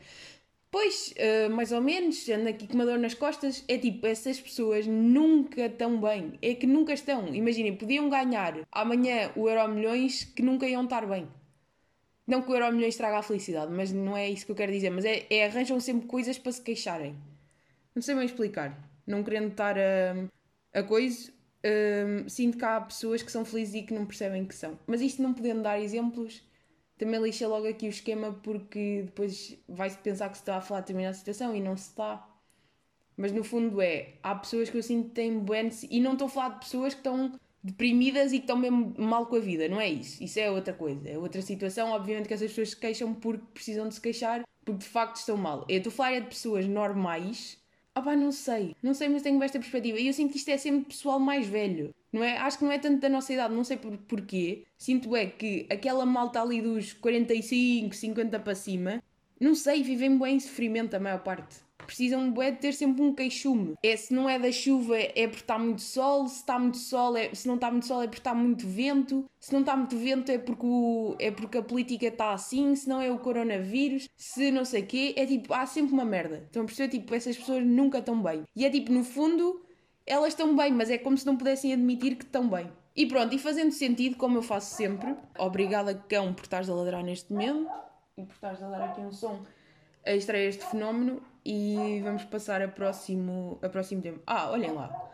Pois, 0.74 1.14
uh, 1.18 1.50
mais 1.50 1.70
ou 1.70 1.80
menos, 1.80 2.28
ando 2.28 2.48
aqui 2.48 2.66
com 2.66 2.74
uma 2.74 2.84
dor 2.84 2.98
nas 2.98 3.14
costas. 3.14 3.62
É 3.68 3.78
tipo, 3.78 4.04
essas 4.08 4.40
pessoas 4.40 4.88
nunca 4.88 5.66
estão 5.66 6.00
bem. 6.00 6.36
É 6.42 6.52
que 6.52 6.66
nunca 6.66 6.92
estão. 6.92 7.32
Imaginem, 7.32 7.76
podiam 7.76 8.10
ganhar 8.10 8.58
amanhã 8.72 9.30
o 9.36 9.48
Euro 9.48 9.72
Milhões 9.72 10.24
que 10.24 10.42
nunca 10.42 10.66
iam 10.66 10.82
estar 10.82 11.06
bem. 11.06 11.28
Não 12.26 12.42
que 12.42 12.50
o 12.50 12.56
Euro 12.56 12.74
Milhões 12.74 12.96
traga 12.96 13.18
a 13.18 13.22
felicidade, 13.22 13.72
mas 13.72 13.92
não 13.92 14.16
é 14.16 14.28
isso 14.28 14.44
que 14.44 14.50
eu 14.50 14.56
quero 14.56 14.72
dizer. 14.72 14.90
Mas 14.90 15.04
é, 15.04 15.24
é 15.30 15.46
arranjam 15.46 15.78
sempre 15.78 16.08
coisas 16.08 16.38
para 16.38 16.50
se 16.50 16.60
queixarem. 16.60 17.14
Não 17.94 18.02
sei 18.02 18.16
bem 18.16 18.24
explicar. 18.24 18.76
Não 19.06 19.22
querendo 19.22 19.52
estar 19.52 19.76
a, 19.78 20.80
a 20.80 20.82
coisa, 20.82 21.30
uh, 21.30 22.28
sinto 22.28 22.58
que 22.58 22.64
há 22.64 22.80
pessoas 22.80 23.22
que 23.22 23.30
são 23.30 23.44
felizes 23.44 23.76
e 23.76 23.82
que 23.82 23.94
não 23.94 24.04
percebem 24.04 24.44
que 24.44 24.56
são. 24.56 24.76
Mas 24.88 25.00
isto 25.00 25.22
não 25.22 25.34
podendo 25.34 25.62
dar 25.62 25.80
exemplos 25.80 26.42
também 26.96 27.20
lixa 27.20 27.48
logo 27.48 27.66
aqui 27.66 27.86
o 27.86 27.90
esquema 27.90 28.32
porque 28.42 29.02
depois 29.04 29.56
vai-se 29.68 29.98
pensar 29.98 30.28
que 30.28 30.36
se 30.36 30.42
está 30.42 30.56
a 30.56 30.60
falar 30.60 30.80
de 30.80 30.86
determinada 30.86 31.16
situação 31.16 31.54
e 31.54 31.60
não 31.60 31.76
se 31.76 31.88
está. 31.88 32.28
Mas 33.16 33.32
no 33.32 33.44
fundo 33.44 33.80
é, 33.80 34.14
há 34.22 34.34
pessoas 34.34 34.70
que 34.70 34.76
eu 34.76 34.82
sinto 34.82 35.08
que 35.08 35.14
têm 35.14 35.38
buenos 35.38 35.84
e 35.84 36.00
não 36.00 36.12
estou 36.12 36.26
a 36.26 36.30
falar 36.30 36.48
de 36.50 36.60
pessoas 36.60 36.94
que 36.94 37.00
estão 37.00 37.32
deprimidas 37.62 38.32
e 38.32 38.38
que 38.38 38.44
estão 38.44 38.56
mesmo 38.56 38.94
mal 38.98 39.26
com 39.26 39.36
a 39.36 39.40
vida, 39.40 39.68
não 39.68 39.80
é 39.80 39.88
isso. 39.88 40.22
Isso 40.22 40.38
é 40.38 40.50
outra 40.50 40.74
coisa, 40.74 41.08
é 41.08 41.16
outra 41.16 41.40
situação. 41.42 41.90
Obviamente 41.90 42.28
que 42.28 42.34
essas 42.34 42.50
pessoas 42.50 42.70
se 42.70 42.76
queixam 42.76 43.14
porque 43.14 43.44
precisam 43.54 43.88
de 43.88 43.94
se 43.94 44.00
queixar, 44.00 44.42
porque 44.64 44.80
de 44.80 44.88
facto 44.88 45.16
estão 45.16 45.36
mal. 45.36 45.64
Eu 45.68 45.78
estou 45.78 45.90
a 45.90 45.94
falar 45.94 46.12
é 46.12 46.20
de 46.20 46.28
pessoas 46.28 46.66
normais. 46.66 47.58
Ah 47.96 48.02
pá, 48.02 48.16
não 48.16 48.32
sei, 48.32 48.74
não 48.82 48.92
sei, 48.92 49.08
mas 49.08 49.22
tenho 49.22 49.40
esta 49.42 49.58
perspectiva. 49.58 49.98
E 50.00 50.08
eu 50.08 50.12
sinto 50.12 50.32
que 50.32 50.38
isto 50.38 50.48
é 50.48 50.56
sempre 50.56 50.86
pessoal 50.86 51.20
mais 51.20 51.46
velho. 51.46 51.94
Não 52.12 52.22
é? 52.24 52.36
Acho 52.38 52.58
que 52.58 52.64
não 52.64 52.72
é 52.72 52.78
tanto 52.78 53.00
da 53.00 53.08
nossa 53.08 53.32
idade, 53.32 53.54
não 53.54 53.64
sei 53.64 53.76
por, 53.76 53.96
porquê. 53.98 54.64
Sinto 54.76 55.14
é 55.14 55.26
que 55.26 55.66
aquela 55.70 56.04
malta 56.04 56.40
ali 56.42 56.60
dos 56.60 56.92
45, 56.92 57.94
50 57.94 58.40
para 58.40 58.54
cima, 58.54 59.02
não 59.40 59.54
sei, 59.54 59.82
vivem 59.82 60.18
bem 60.18 60.36
em 60.36 60.40
sofrimento 60.40 60.94
a 60.94 61.00
maior 61.00 61.22
parte. 61.22 61.63
Precisam 61.86 62.32
de 62.32 62.52
ter 62.52 62.72
sempre 62.72 63.02
um 63.02 63.14
queixume. 63.14 63.74
É, 63.82 63.96
se 63.96 64.12
não 64.12 64.28
é 64.28 64.38
da 64.38 64.50
chuva 64.50 64.96
é 64.96 65.26
porque 65.26 65.42
está 65.42 65.58
muito 65.58 65.82
sol, 65.82 66.26
se 66.26 66.36
está 66.36 66.58
muito 66.58 66.78
sol 66.78 67.16
é, 67.16 67.34
se 67.34 67.46
não 67.46 67.54
está 67.56 67.70
muito 67.70 67.86
sol 67.86 68.02
é 68.02 68.06
porque 68.06 68.20
está 68.20 68.34
muito 68.34 68.66
vento, 68.66 69.24
se 69.38 69.52
não 69.52 69.60
está 69.60 69.76
muito 69.76 69.96
vento 69.96 70.30
é 70.30 70.38
porque, 70.38 70.66
o, 70.66 71.16
é 71.18 71.30
porque 71.30 71.58
a 71.58 71.62
política 71.62 72.06
está 72.06 72.32
assim, 72.32 72.74
se 72.74 72.88
não 72.88 73.00
é 73.00 73.10
o 73.10 73.18
coronavírus, 73.18 74.08
se 74.16 74.50
não 74.50 74.64
sei 74.64 74.82
o 74.82 74.86
quê, 74.86 75.14
é 75.16 75.26
tipo, 75.26 75.52
há 75.52 75.66
sempre 75.66 75.92
uma 75.92 76.04
merda. 76.04 76.42
Estão 76.46 76.62
a 76.62 76.66
perceber? 76.66 76.88
Tipo, 76.90 77.14
essas 77.14 77.36
pessoas 77.36 77.64
nunca 77.64 77.98
estão 77.98 78.22
bem. 78.22 78.42
E 78.56 78.64
é 78.64 78.70
tipo, 78.70 78.92
no 78.92 79.04
fundo, 79.04 79.64
elas 80.06 80.28
estão 80.28 80.54
bem, 80.56 80.72
mas 80.72 80.90
é 80.90 80.98
como 80.98 81.16
se 81.16 81.26
não 81.26 81.36
pudessem 81.36 81.72
admitir 81.72 82.16
que 82.16 82.24
estão 82.24 82.48
bem. 82.48 82.70
E 82.96 83.06
pronto, 83.06 83.34
e 83.34 83.38
fazendo 83.38 83.72
sentido, 83.72 84.16
como 84.16 84.38
eu 84.38 84.42
faço 84.42 84.76
sempre, 84.76 85.16
obrigada 85.38 85.94
cão 85.94 86.32
por 86.32 86.44
estares 86.44 86.68
a 86.68 86.74
ladrar 86.74 87.02
neste 87.02 87.32
momento 87.32 87.68
e 88.16 88.22
por 88.22 88.34
estares 88.34 88.62
a 88.62 88.68
dar 88.68 88.84
aqui 88.84 89.00
um 89.00 89.10
som 89.10 89.44
a 90.06 90.12
extrair 90.12 90.48
este 90.48 90.64
fenómeno 90.66 91.20
e 91.44 92.00
vamos 92.02 92.24
passar 92.24 92.62
a 92.62 92.68
próximo, 92.68 93.58
a 93.62 93.68
próximo 93.68 94.00
tema. 94.00 94.18
Ah, 94.26 94.50
olhem 94.50 94.72
lá. 94.72 95.12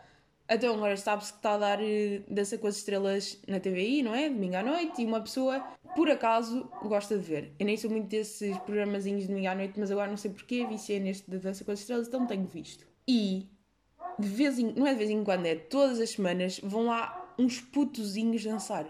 Então 0.49 0.75
agora 0.75 0.97
sabe-se 0.97 1.31
que 1.31 1.39
está 1.39 1.53
a 1.53 1.57
dar 1.57 1.79
uh, 1.79 2.23
dança 2.29 2.57
com 2.57 2.67
as 2.67 2.75
estrelas 2.75 3.41
na 3.47 3.59
TVI, 3.59 4.03
não 4.03 4.13
é? 4.13 4.29
Domingo 4.29 4.55
à 4.57 4.63
noite, 4.63 5.01
e 5.01 5.05
uma 5.05 5.21
pessoa, 5.21 5.61
por 5.95 6.09
acaso, 6.09 6.69
gosta 6.83 7.17
de 7.17 7.23
ver. 7.23 7.53
Eu 7.57 7.65
nem 7.65 7.77
sou 7.77 7.89
muito 7.89 8.07
desses 8.07 8.57
programazinhos 8.59 9.21
de 9.21 9.27
domingo 9.29 9.47
à 9.47 9.55
noite, 9.55 9.79
mas 9.79 9.91
agora 9.91 10.09
não 10.09 10.17
sei 10.17 10.31
porquê, 10.31 10.65
viciei 10.65 10.99
neste 10.99 11.31
da 11.31 11.37
dança 11.37 11.63
com 11.63 11.71
as 11.71 11.79
estrelas, 11.79 12.07
então 12.07 12.27
tenho 12.27 12.45
visto. 12.45 12.85
E, 13.07 13.49
de 14.19 14.27
vez 14.27 14.59
em, 14.59 14.73
não 14.73 14.85
é 14.85 14.91
de 14.91 14.97
vez 14.97 15.09
em 15.09 15.23
quando, 15.23 15.45
é 15.45 15.55
todas 15.55 16.01
as 16.01 16.09
semanas, 16.09 16.59
vão 16.61 16.87
lá 16.87 17.33
uns 17.39 17.61
putozinhos 17.61 18.43
dançar. 18.43 18.85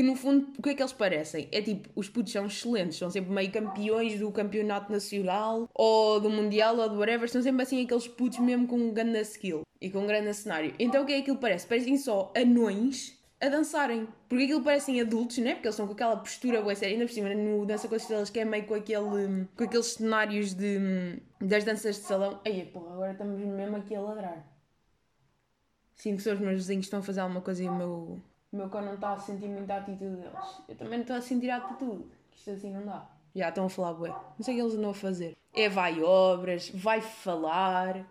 Que 0.00 0.06
no 0.06 0.16
fundo, 0.16 0.48
o 0.56 0.62
que 0.62 0.70
é 0.70 0.74
que 0.74 0.80
eles 0.80 0.94
parecem? 0.94 1.46
É 1.52 1.60
tipo, 1.60 1.90
os 1.94 2.08
putos 2.08 2.32
são 2.32 2.46
excelentes, 2.46 2.96
são 2.96 3.10
sempre 3.10 3.30
meio 3.30 3.52
campeões 3.52 4.18
do 4.18 4.32
campeonato 4.32 4.90
nacional 4.90 5.68
ou 5.74 6.18
do 6.18 6.30
mundial 6.30 6.74
ou 6.78 6.88
do 6.88 6.98
whatever, 6.98 7.28
são 7.28 7.42
sempre 7.42 7.64
assim 7.64 7.84
aqueles 7.84 8.08
putos 8.08 8.38
mesmo 8.38 8.66
com 8.66 8.78
um 8.78 8.94
grande 8.94 9.20
skill 9.20 9.60
e 9.78 9.90
com 9.90 9.98
um 9.98 10.06
grande 10.06 10.32
cenário. 10.32 10.74
Então 10.78 11.02
o 11.02 11.06
que 11.06 11.12
é 11.12 11.16
que 11.16 11.20
aquilo 11.20 11.36
parece? 11.36 11.66
Parecem 11.66 11.98
só 11.98 12.32
anões 12.34 13.20
a 13.42 13.50
dançarem. 13.50 14.08
Porque 14.26 14.44
aquilo 14.44 14.62
parecem 14.62 15.02
adultos, 15.02 15.36
né? 15.36 15.52
Porque 15.52 15.68
eles 15.68 15.74
estão 15.74 15.86
com 15.86 15.92
aquela 15.92 16.16
postura 16.16 16.62
boa 16.62 16.74
séria, 16.74 16.94
ainda 16.94 17.04
por 17.04 17.12
cima 17.12 17.34
no 17.34 17.66
Dança 17.66 17.86
com 17.86 17.94
as 17.94 18.00
Estrelas, 18.00 18.30
que 18.30 18.40
é 18.40 18.44
meio 18.46 18.64
com, 18.64 18.72
aquele, 18.72 19.46
com 19.54 19.64
aqueles 19.64 19.86
cenários 19.86 20.54
de, 20.54 21.20
das 21.38 21.62
danças 21.62 21.96
de 21.96 22.02
salão. 22.04 22.40
Aí, 22.46 22.64
porra, 22.64 22.94
agora 22.94 23.12
estamos 23.12 23.38
mesmo 23.38 23.76
aqui 23.76 23.94
a 23.94 24.00
ladrar. 24.00 24.46
Sinto 25.94 26.16
que 26.16 26.22
são 26.22 26.32
os 26.32 26.40
meus 26.40 26.54
vizinhos 26.54 26.86
estão 26.86 27.00
a 27.00 27.02
fazer 27.02 27.20
alguma 27.20 27.42
coisa 27.42 27.62
e 27.62 27.68
o 27.68 27.74
meu, 27.74 28.22
o 28.52 28.56
meu 28.56 28.68
cão 28.68 28.82
não 28.82 28.94
está 28.94 29.12
a 29.12 29.18
sentir 29.18 29.48
muita 29.48 29.76
atitude 29.76 30.16
deles. 30.16 30.62
Eu 30.68 30.74
também 30.76 30.94
não 30.94 31.02
estou 31.02 31.16
a 31.16 31.20
sentir 31.20 31.50
a 31.50 31.56
atitude. 31.56 32.04
Isto 32.34 32.50
assim 32.50 32.72
não 32.72 32.84
dá. 32.84 33.08
Já 33.34 33.48
estão 33.48 33.66
a 33.66 33.70
falar, 33.70 33.94
bué. 33.94 34.08
Não 34.10 34.44
sei 34.44 34.54
o 34.54 34.56
que 34.56 34.62
eles 34.62 34.74
andam 34.74 34.90
a 34.90 34.94
fazer. 34.94 35.36
É 35.54 35.68
vai 35.68 36.02
obras, 36.02 36.70
vai 36.70 37.00
falar. 37.00 38.04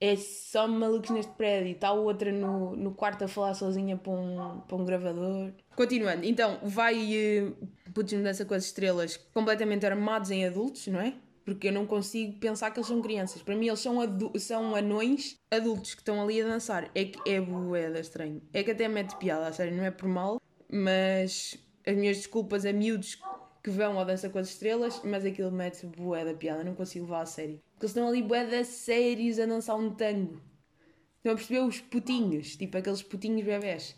É 0.00 0.14
só 0.14 0.68
malucos 0.68 1.10
neste 1.10 1.32
prédio. 1.32 1.72
Está 1.72 1.90
outra 1.92 2.30
no, 2.30 2.76
no 2.76 2.94
quarto 2.94 3.24
a 3.24 3.28
falar 3.28 3.54
sozinha 3.54 3.96
para 3.96 4.12
um, 4.12 4.60
para 4.60 4.76
um 4.76 4.84
gravador. 4.84 5.52
Continuando, 5.74 6.24
então, 6.24 6.58
vai 6.62 6.94
uh, 6.94 7.56
Putos 7.92 8.12
Mudança 8.12 8.44
com 8.44 8.54
as 8.54 8.64
Estrelas 8.66 9.16
completamente 9.32 9.84
armados 9.86 10.30
em 10.30 10.46
adultos, 10.46 10.86
não 10.86 11.00
é? 11.00 11.14
Porque 11.46 11.68
eu 11.68 11.72
não 11.72 11.86
consigo 11.86 12.40
pensar 12.40 12.72
que 12.72 12.80
eles 12.80 12.88
são 12.88 13.00
crianças. 13.00 13.40
Para 13.40 13.54
mim, 13.54 13.68
eles 13.68 13.78
são, 13.78 13.96
são 14.36 14.74
anões 14.74 15.38
adultos 15.48 15.94
que 15.94 16.00
estão 16.00 16.20
ali 16.20 16.42
a 16.42 16.44
dançar. 16.44 16.90
É 16.92 17.04
que 17.04 17.30
é 17.30 17.40
boeda 17.40 18.00
estranho. 18.00 18.42
É 18.52 18.64
que 18.64 18.72
até 18.72 18.88
mete 18.88 19.16
piada, 19.16 19.46
a 19.46 19.52
sério, 19.52 19.76
não 19.76 19.84
é 19.84 19.92
por 19.92 20.08
mal, 20.08 20.42
mas 20.68 21.56
as 21.86 21.94
minhas 21.94 22.16
desculpas 22.16 22.66
a 22.66 22.72
miúdos 22.72 23.16
que 23.62 23.70
vão 23.70 23.96
ao 23.96 24.04
Dança 24.04 24.28
com 24.28 24.40
as 24.40 24.48
Estrelas, 24.48 25.00
mas 25.04 25.24
aquilo 25.24 25.52
mete 25.52 25.86
boeda 25.86 26.34
piada, 26.34 26.64
não 26.64 26.74
consigo 26.74 27.04
levar 27.04 27.22
a 27.22 27.26
sério. 27.26 27.62
Porque 27.74 27.86
eles 27.86 27.90
estão 27.92 28.08
ali 28.08 28.22
boeda 28.22 28.64
sérios 28.64 29.38
a 29.38 29.46
dançar 29.46 29.76
um 29.76 29.94
tango. 29.94 30.42
Estão 31.18 31.32
a 31.32 31.36
perceber 31.36 31.60
os 31.60 31.80
putinhos, 31.80 32.56
tipo 32.56 32.76
aqueles 32.76 33.04
putinhos 33.04 33.44
bebés. 33.44 33.94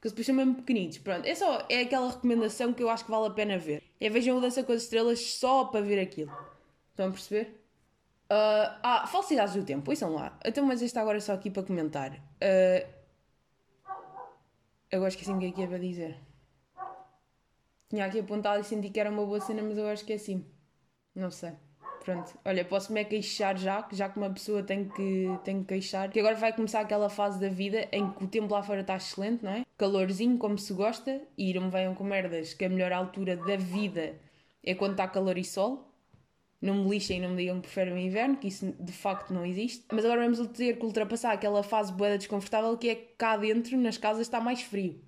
Que 0.00 0.08
depois 0.08 0.26
são 0.26 0.34
mesmo 0.36 0.54
pequenitos. 0.54 0.98
Pronto, 0.98 1.26
é 1.26 1.34
só 1.34 1.66
é 1.68 1.80
aquela 1.80 2.10
recomendação 2.10 2.72
que 2.72 2.84
eu 2.84 2.88
acho 2.88 3.04
que 3.04 3.10
vale 3.10 3.26
a 3.26 3.30
pena 3.30 3.58
ver. 3.58 3.82
É 4.00 4.08
vejam 4.08 4.38
o 4.38 4.40
Dança 4.40 4.62
com 4.62 4.72
as 4.72 4.82
Estrelas 4.84 5.18
só 5.20 5.64
para 5.64 5.80
ver 5.80 5.98
aquilo. 5.98 6.30
Estão 6.94 7.08
a 7.08 7.10
perceber? 7.10 7.60
Uh, 8.30 8.70
ah, 8.84 9.06
falsidades 9.08 9.54
do 9.54 9.64
tempo, 9.64 9.90
ouçam 9.90 10.14
lá. 10.14 10.38
Então, 10.44 10.64
mas 10.64 10.80
este 10.80 10.96
agora 10.96 11.18
é 11.18 11.20
só 11.20 11.32
aqui 11.32 11.50
para 11.50 11.64
comentar. 11.64 12.12
Uh, 12.12 12.88
agora 14.92 15.08
esqueci 15.08 15.32
o 15.32 15.38
que 15.38 15.46
é 15.46 15.50
que 15.50 15.60
ia 15.60 15.66
para 15.66 15.78
dizer. 15.78 16.16
Tinha 17.88 18.06
aqui 18.06 18.20
apontado 18.20 18.60
e 18.60 18.64
senti 18.64 18.90
que 18.90 19.00
era 19.00 19.10
uma 19.10 19.26
boa 19.26 19.40
cena, 19.40 19.60
mas 19.60 19.76
agora 19.76 19.94
esqueci-me. 19.94 20.46
Não 21.16 21.32
sei. 21.32 21.52
Pronto, 22.04 22.38
olha, 22.44 22.64
posso-me 22.64 23.00
é 23.00 23.04
queixar 23.04 23.58
já, 23.58 23.88
já 23.90 24.08
que 24.08 24.18
uma 24.18 24.30
pessoa 24.30 24.62
tem 24.62 24.88
que, 24.88 25.26
tem 25.42 25.60
que 25.60 25.68
queixar, 25.74 26.10
que 26.10 26.20
agora 26.20 26.36
vai 26.36 26.52
começar 26.52 26.80
aquela 26.80 27.08
fase 27.08 27.40
da 27.40 27.48
vida 27.48 27.88
em 27.90 28.08
que 28.12 28.24
o 28.24 28.28
tempo 28.28 28.52
lá 28.52 28.62
fora 28.62 28.82
está 28.82 28.94
excelente, 28.94 29.42
não 29.42 29.50
é? 29.50 29.64
Calorzinho, 29.76 30.38
como 30.38 30.58
se 30.58 30.72
gosta, 30.74 31.22
e 31.36 31.52
não 31.54 31.62
me 31.62 31.70
venham 31.70 31.94
com 31.94 32.04
merdas, 32.04 32.52
que 32.52 32.64
a 32.66 32.68
melhor 32.68 32.92
altura 32.92 33.36
da 33.36 33.56
vida 33.56 34.14
é 34.62 34.74
quando 34.74 34.92
está 34.92 35.08
calor 35.08 35.38
e 35.38 35.44
sol, 35.44 35.93
não 36.64 36.84
me 36.84 36.90
lixem 36.90 37.18
e 37.18 37.20
não 37.20 37.30
me 37.30 37.36
digam 37.36 37.56
que 37.56 37.62
preferem 37.62 37.92
o 37.92 37.98
inverno, 37.98 38.36
que 38.36 38.48
isso 38.48 38.74
de 38.80 38.92
facto 38.92 39.32
não 39.32 39.44
existe. 39.44 39.84
Mas 39.92 40.04
agora 40.04 40.22
vamos 40.22 40.38
ter 40.48 40.78
que 40.78 40.84
ultrapassar 40.84 41.32
aquela 41.32 41.62
fase 41.62 41.92
boeda 41.92 42.18
desconfortável 42.18 42.76
que 42.76 42.88
é 42.88 42.94
cá 42.94 43.36
dentro, 43.36 43.76
nas 43.76 43.98
casas, 43.98 44.22
está 44.22 44.40
mais 44.40 44.62
frio. 44.62 45.00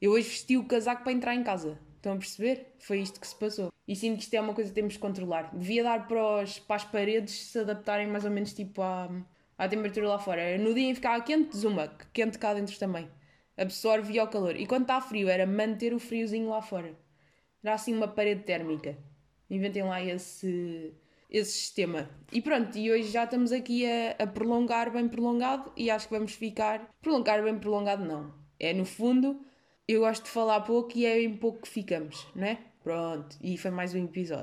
Eu 0.00 0.12
hoje 0.12 0.28
vesti 0.28 0.56
o 0.56 0.64
casaco 0.64 1.02
para 1.02 1.12
entrar 1.12 1.34
em 1.34 1.42
casa. 1.42 1.78
Estão 1.96 2.12
a 2.12 2.16
perceber? 2.16 2.74
Foi 2.78 3.00
isto 3.00 3.18
que 3.18 3.26
se 3.26 3.34
passou. 3.34 3.72
E 3.88 3.96
sinto 3.96 4.18
que 4.18 4.24
isto 4.24 4.34
é 4.34 4.40
uma 4.40 4.52
coisa 4.52 4.68
que 4.68 4.74
temos 4.74 4.94
que 4.94 5.00
controlar. 5.00 5.50
Devia 5.54 5.82
dar 5.82 6.06
para, 6.06 6.42
os, 6.42 6.58
para 6.58 6.76
as 6.76 6.84
paredes 6.84 7.32
se 7.34 7.58
adaptarem 7.58 8.06
mais 8.06 8.24
ou 8.24 8.30
menos 8.30 8.52
tipo 8.52 8.82
à, 8.82 9.10
à 9.56 9.68
temperatura 9.68 10.08
lá 10.08 10.18
fora. 10.18 10.58
No 10.58 10.74
dia 10.74 10.90
em 10.90 10.94
ficar 10.94 11.18
quente, 11.22 11.56
zuma, 11.56 11.88
quente 12.12 12.38
cá 12.38 12.52
dentro 12.52 12.78
também. 12.78 13.08
Absorve 13.56 14.20
o 14.20 14.26
calor. 14.26 14.56
E 14.56 14.66
quando 14.66 14.82
está 14.82 15.00
frio, 15.00 15.28
era 15.28 15.46
manter 15.46 15.94
o 15.94 15.98
friozinho 15.98 16.50
lá 16.50 16.60
fora. 16.60 16.94
Era 17.62 17.74
assim 17.74 17.94
uma 17.94 18.08
parede 18.08 18.42
térmica. 18.42 18.98
Inventem 19.54 19.82
lá 19.82 20.02
esse, 20.02 20.92
esse 21.30 21.52
sistema. 21.52 22.08
E 22.32 22.40
pronto, 22.40 22.76
e 22.76 22.90
hoje 22.90 23.10
já 23.10 23.24
estamos 23.24 23.52
aqui 23.52 23.86
a, 23.86 24.22
a, 24.22 24.26
prolongar 24.26 24.90
bem 24.92 25.08
prolongado 25.08 25.72
e 25.76 25.90
acho 25.90 26.08
que 26.08 26.14
vamos 26.14 26.32
ficar. 26.32 26.90
Prolongar 27.00 27.42
bem 27.42 27.58
prolongado 27.58 28.04
não. 28.04 28.32
É 28.58 28.72
no 28.72 28.84
fundo, 28.84 29.40
eu 29.86 30.00
gosto 30.00 30.24
de 30.24 30.30
falar 30.30 30.60
pouco 30.60 30.96
e 30.96 31.06
é 31.06 31.22
em 31.22 31.36
pouco 31.36 31.62
que 31.62 31.68
ficamos, 31.68 32.26
não 32.34 32.46
é? 32.46 32.58
Pronto, 32.82 33.36
e 33.42 33.56
foi 33.56 33.70
mais 33.70 33.94
um 33.94 34.04
episódio. 34.04 34.42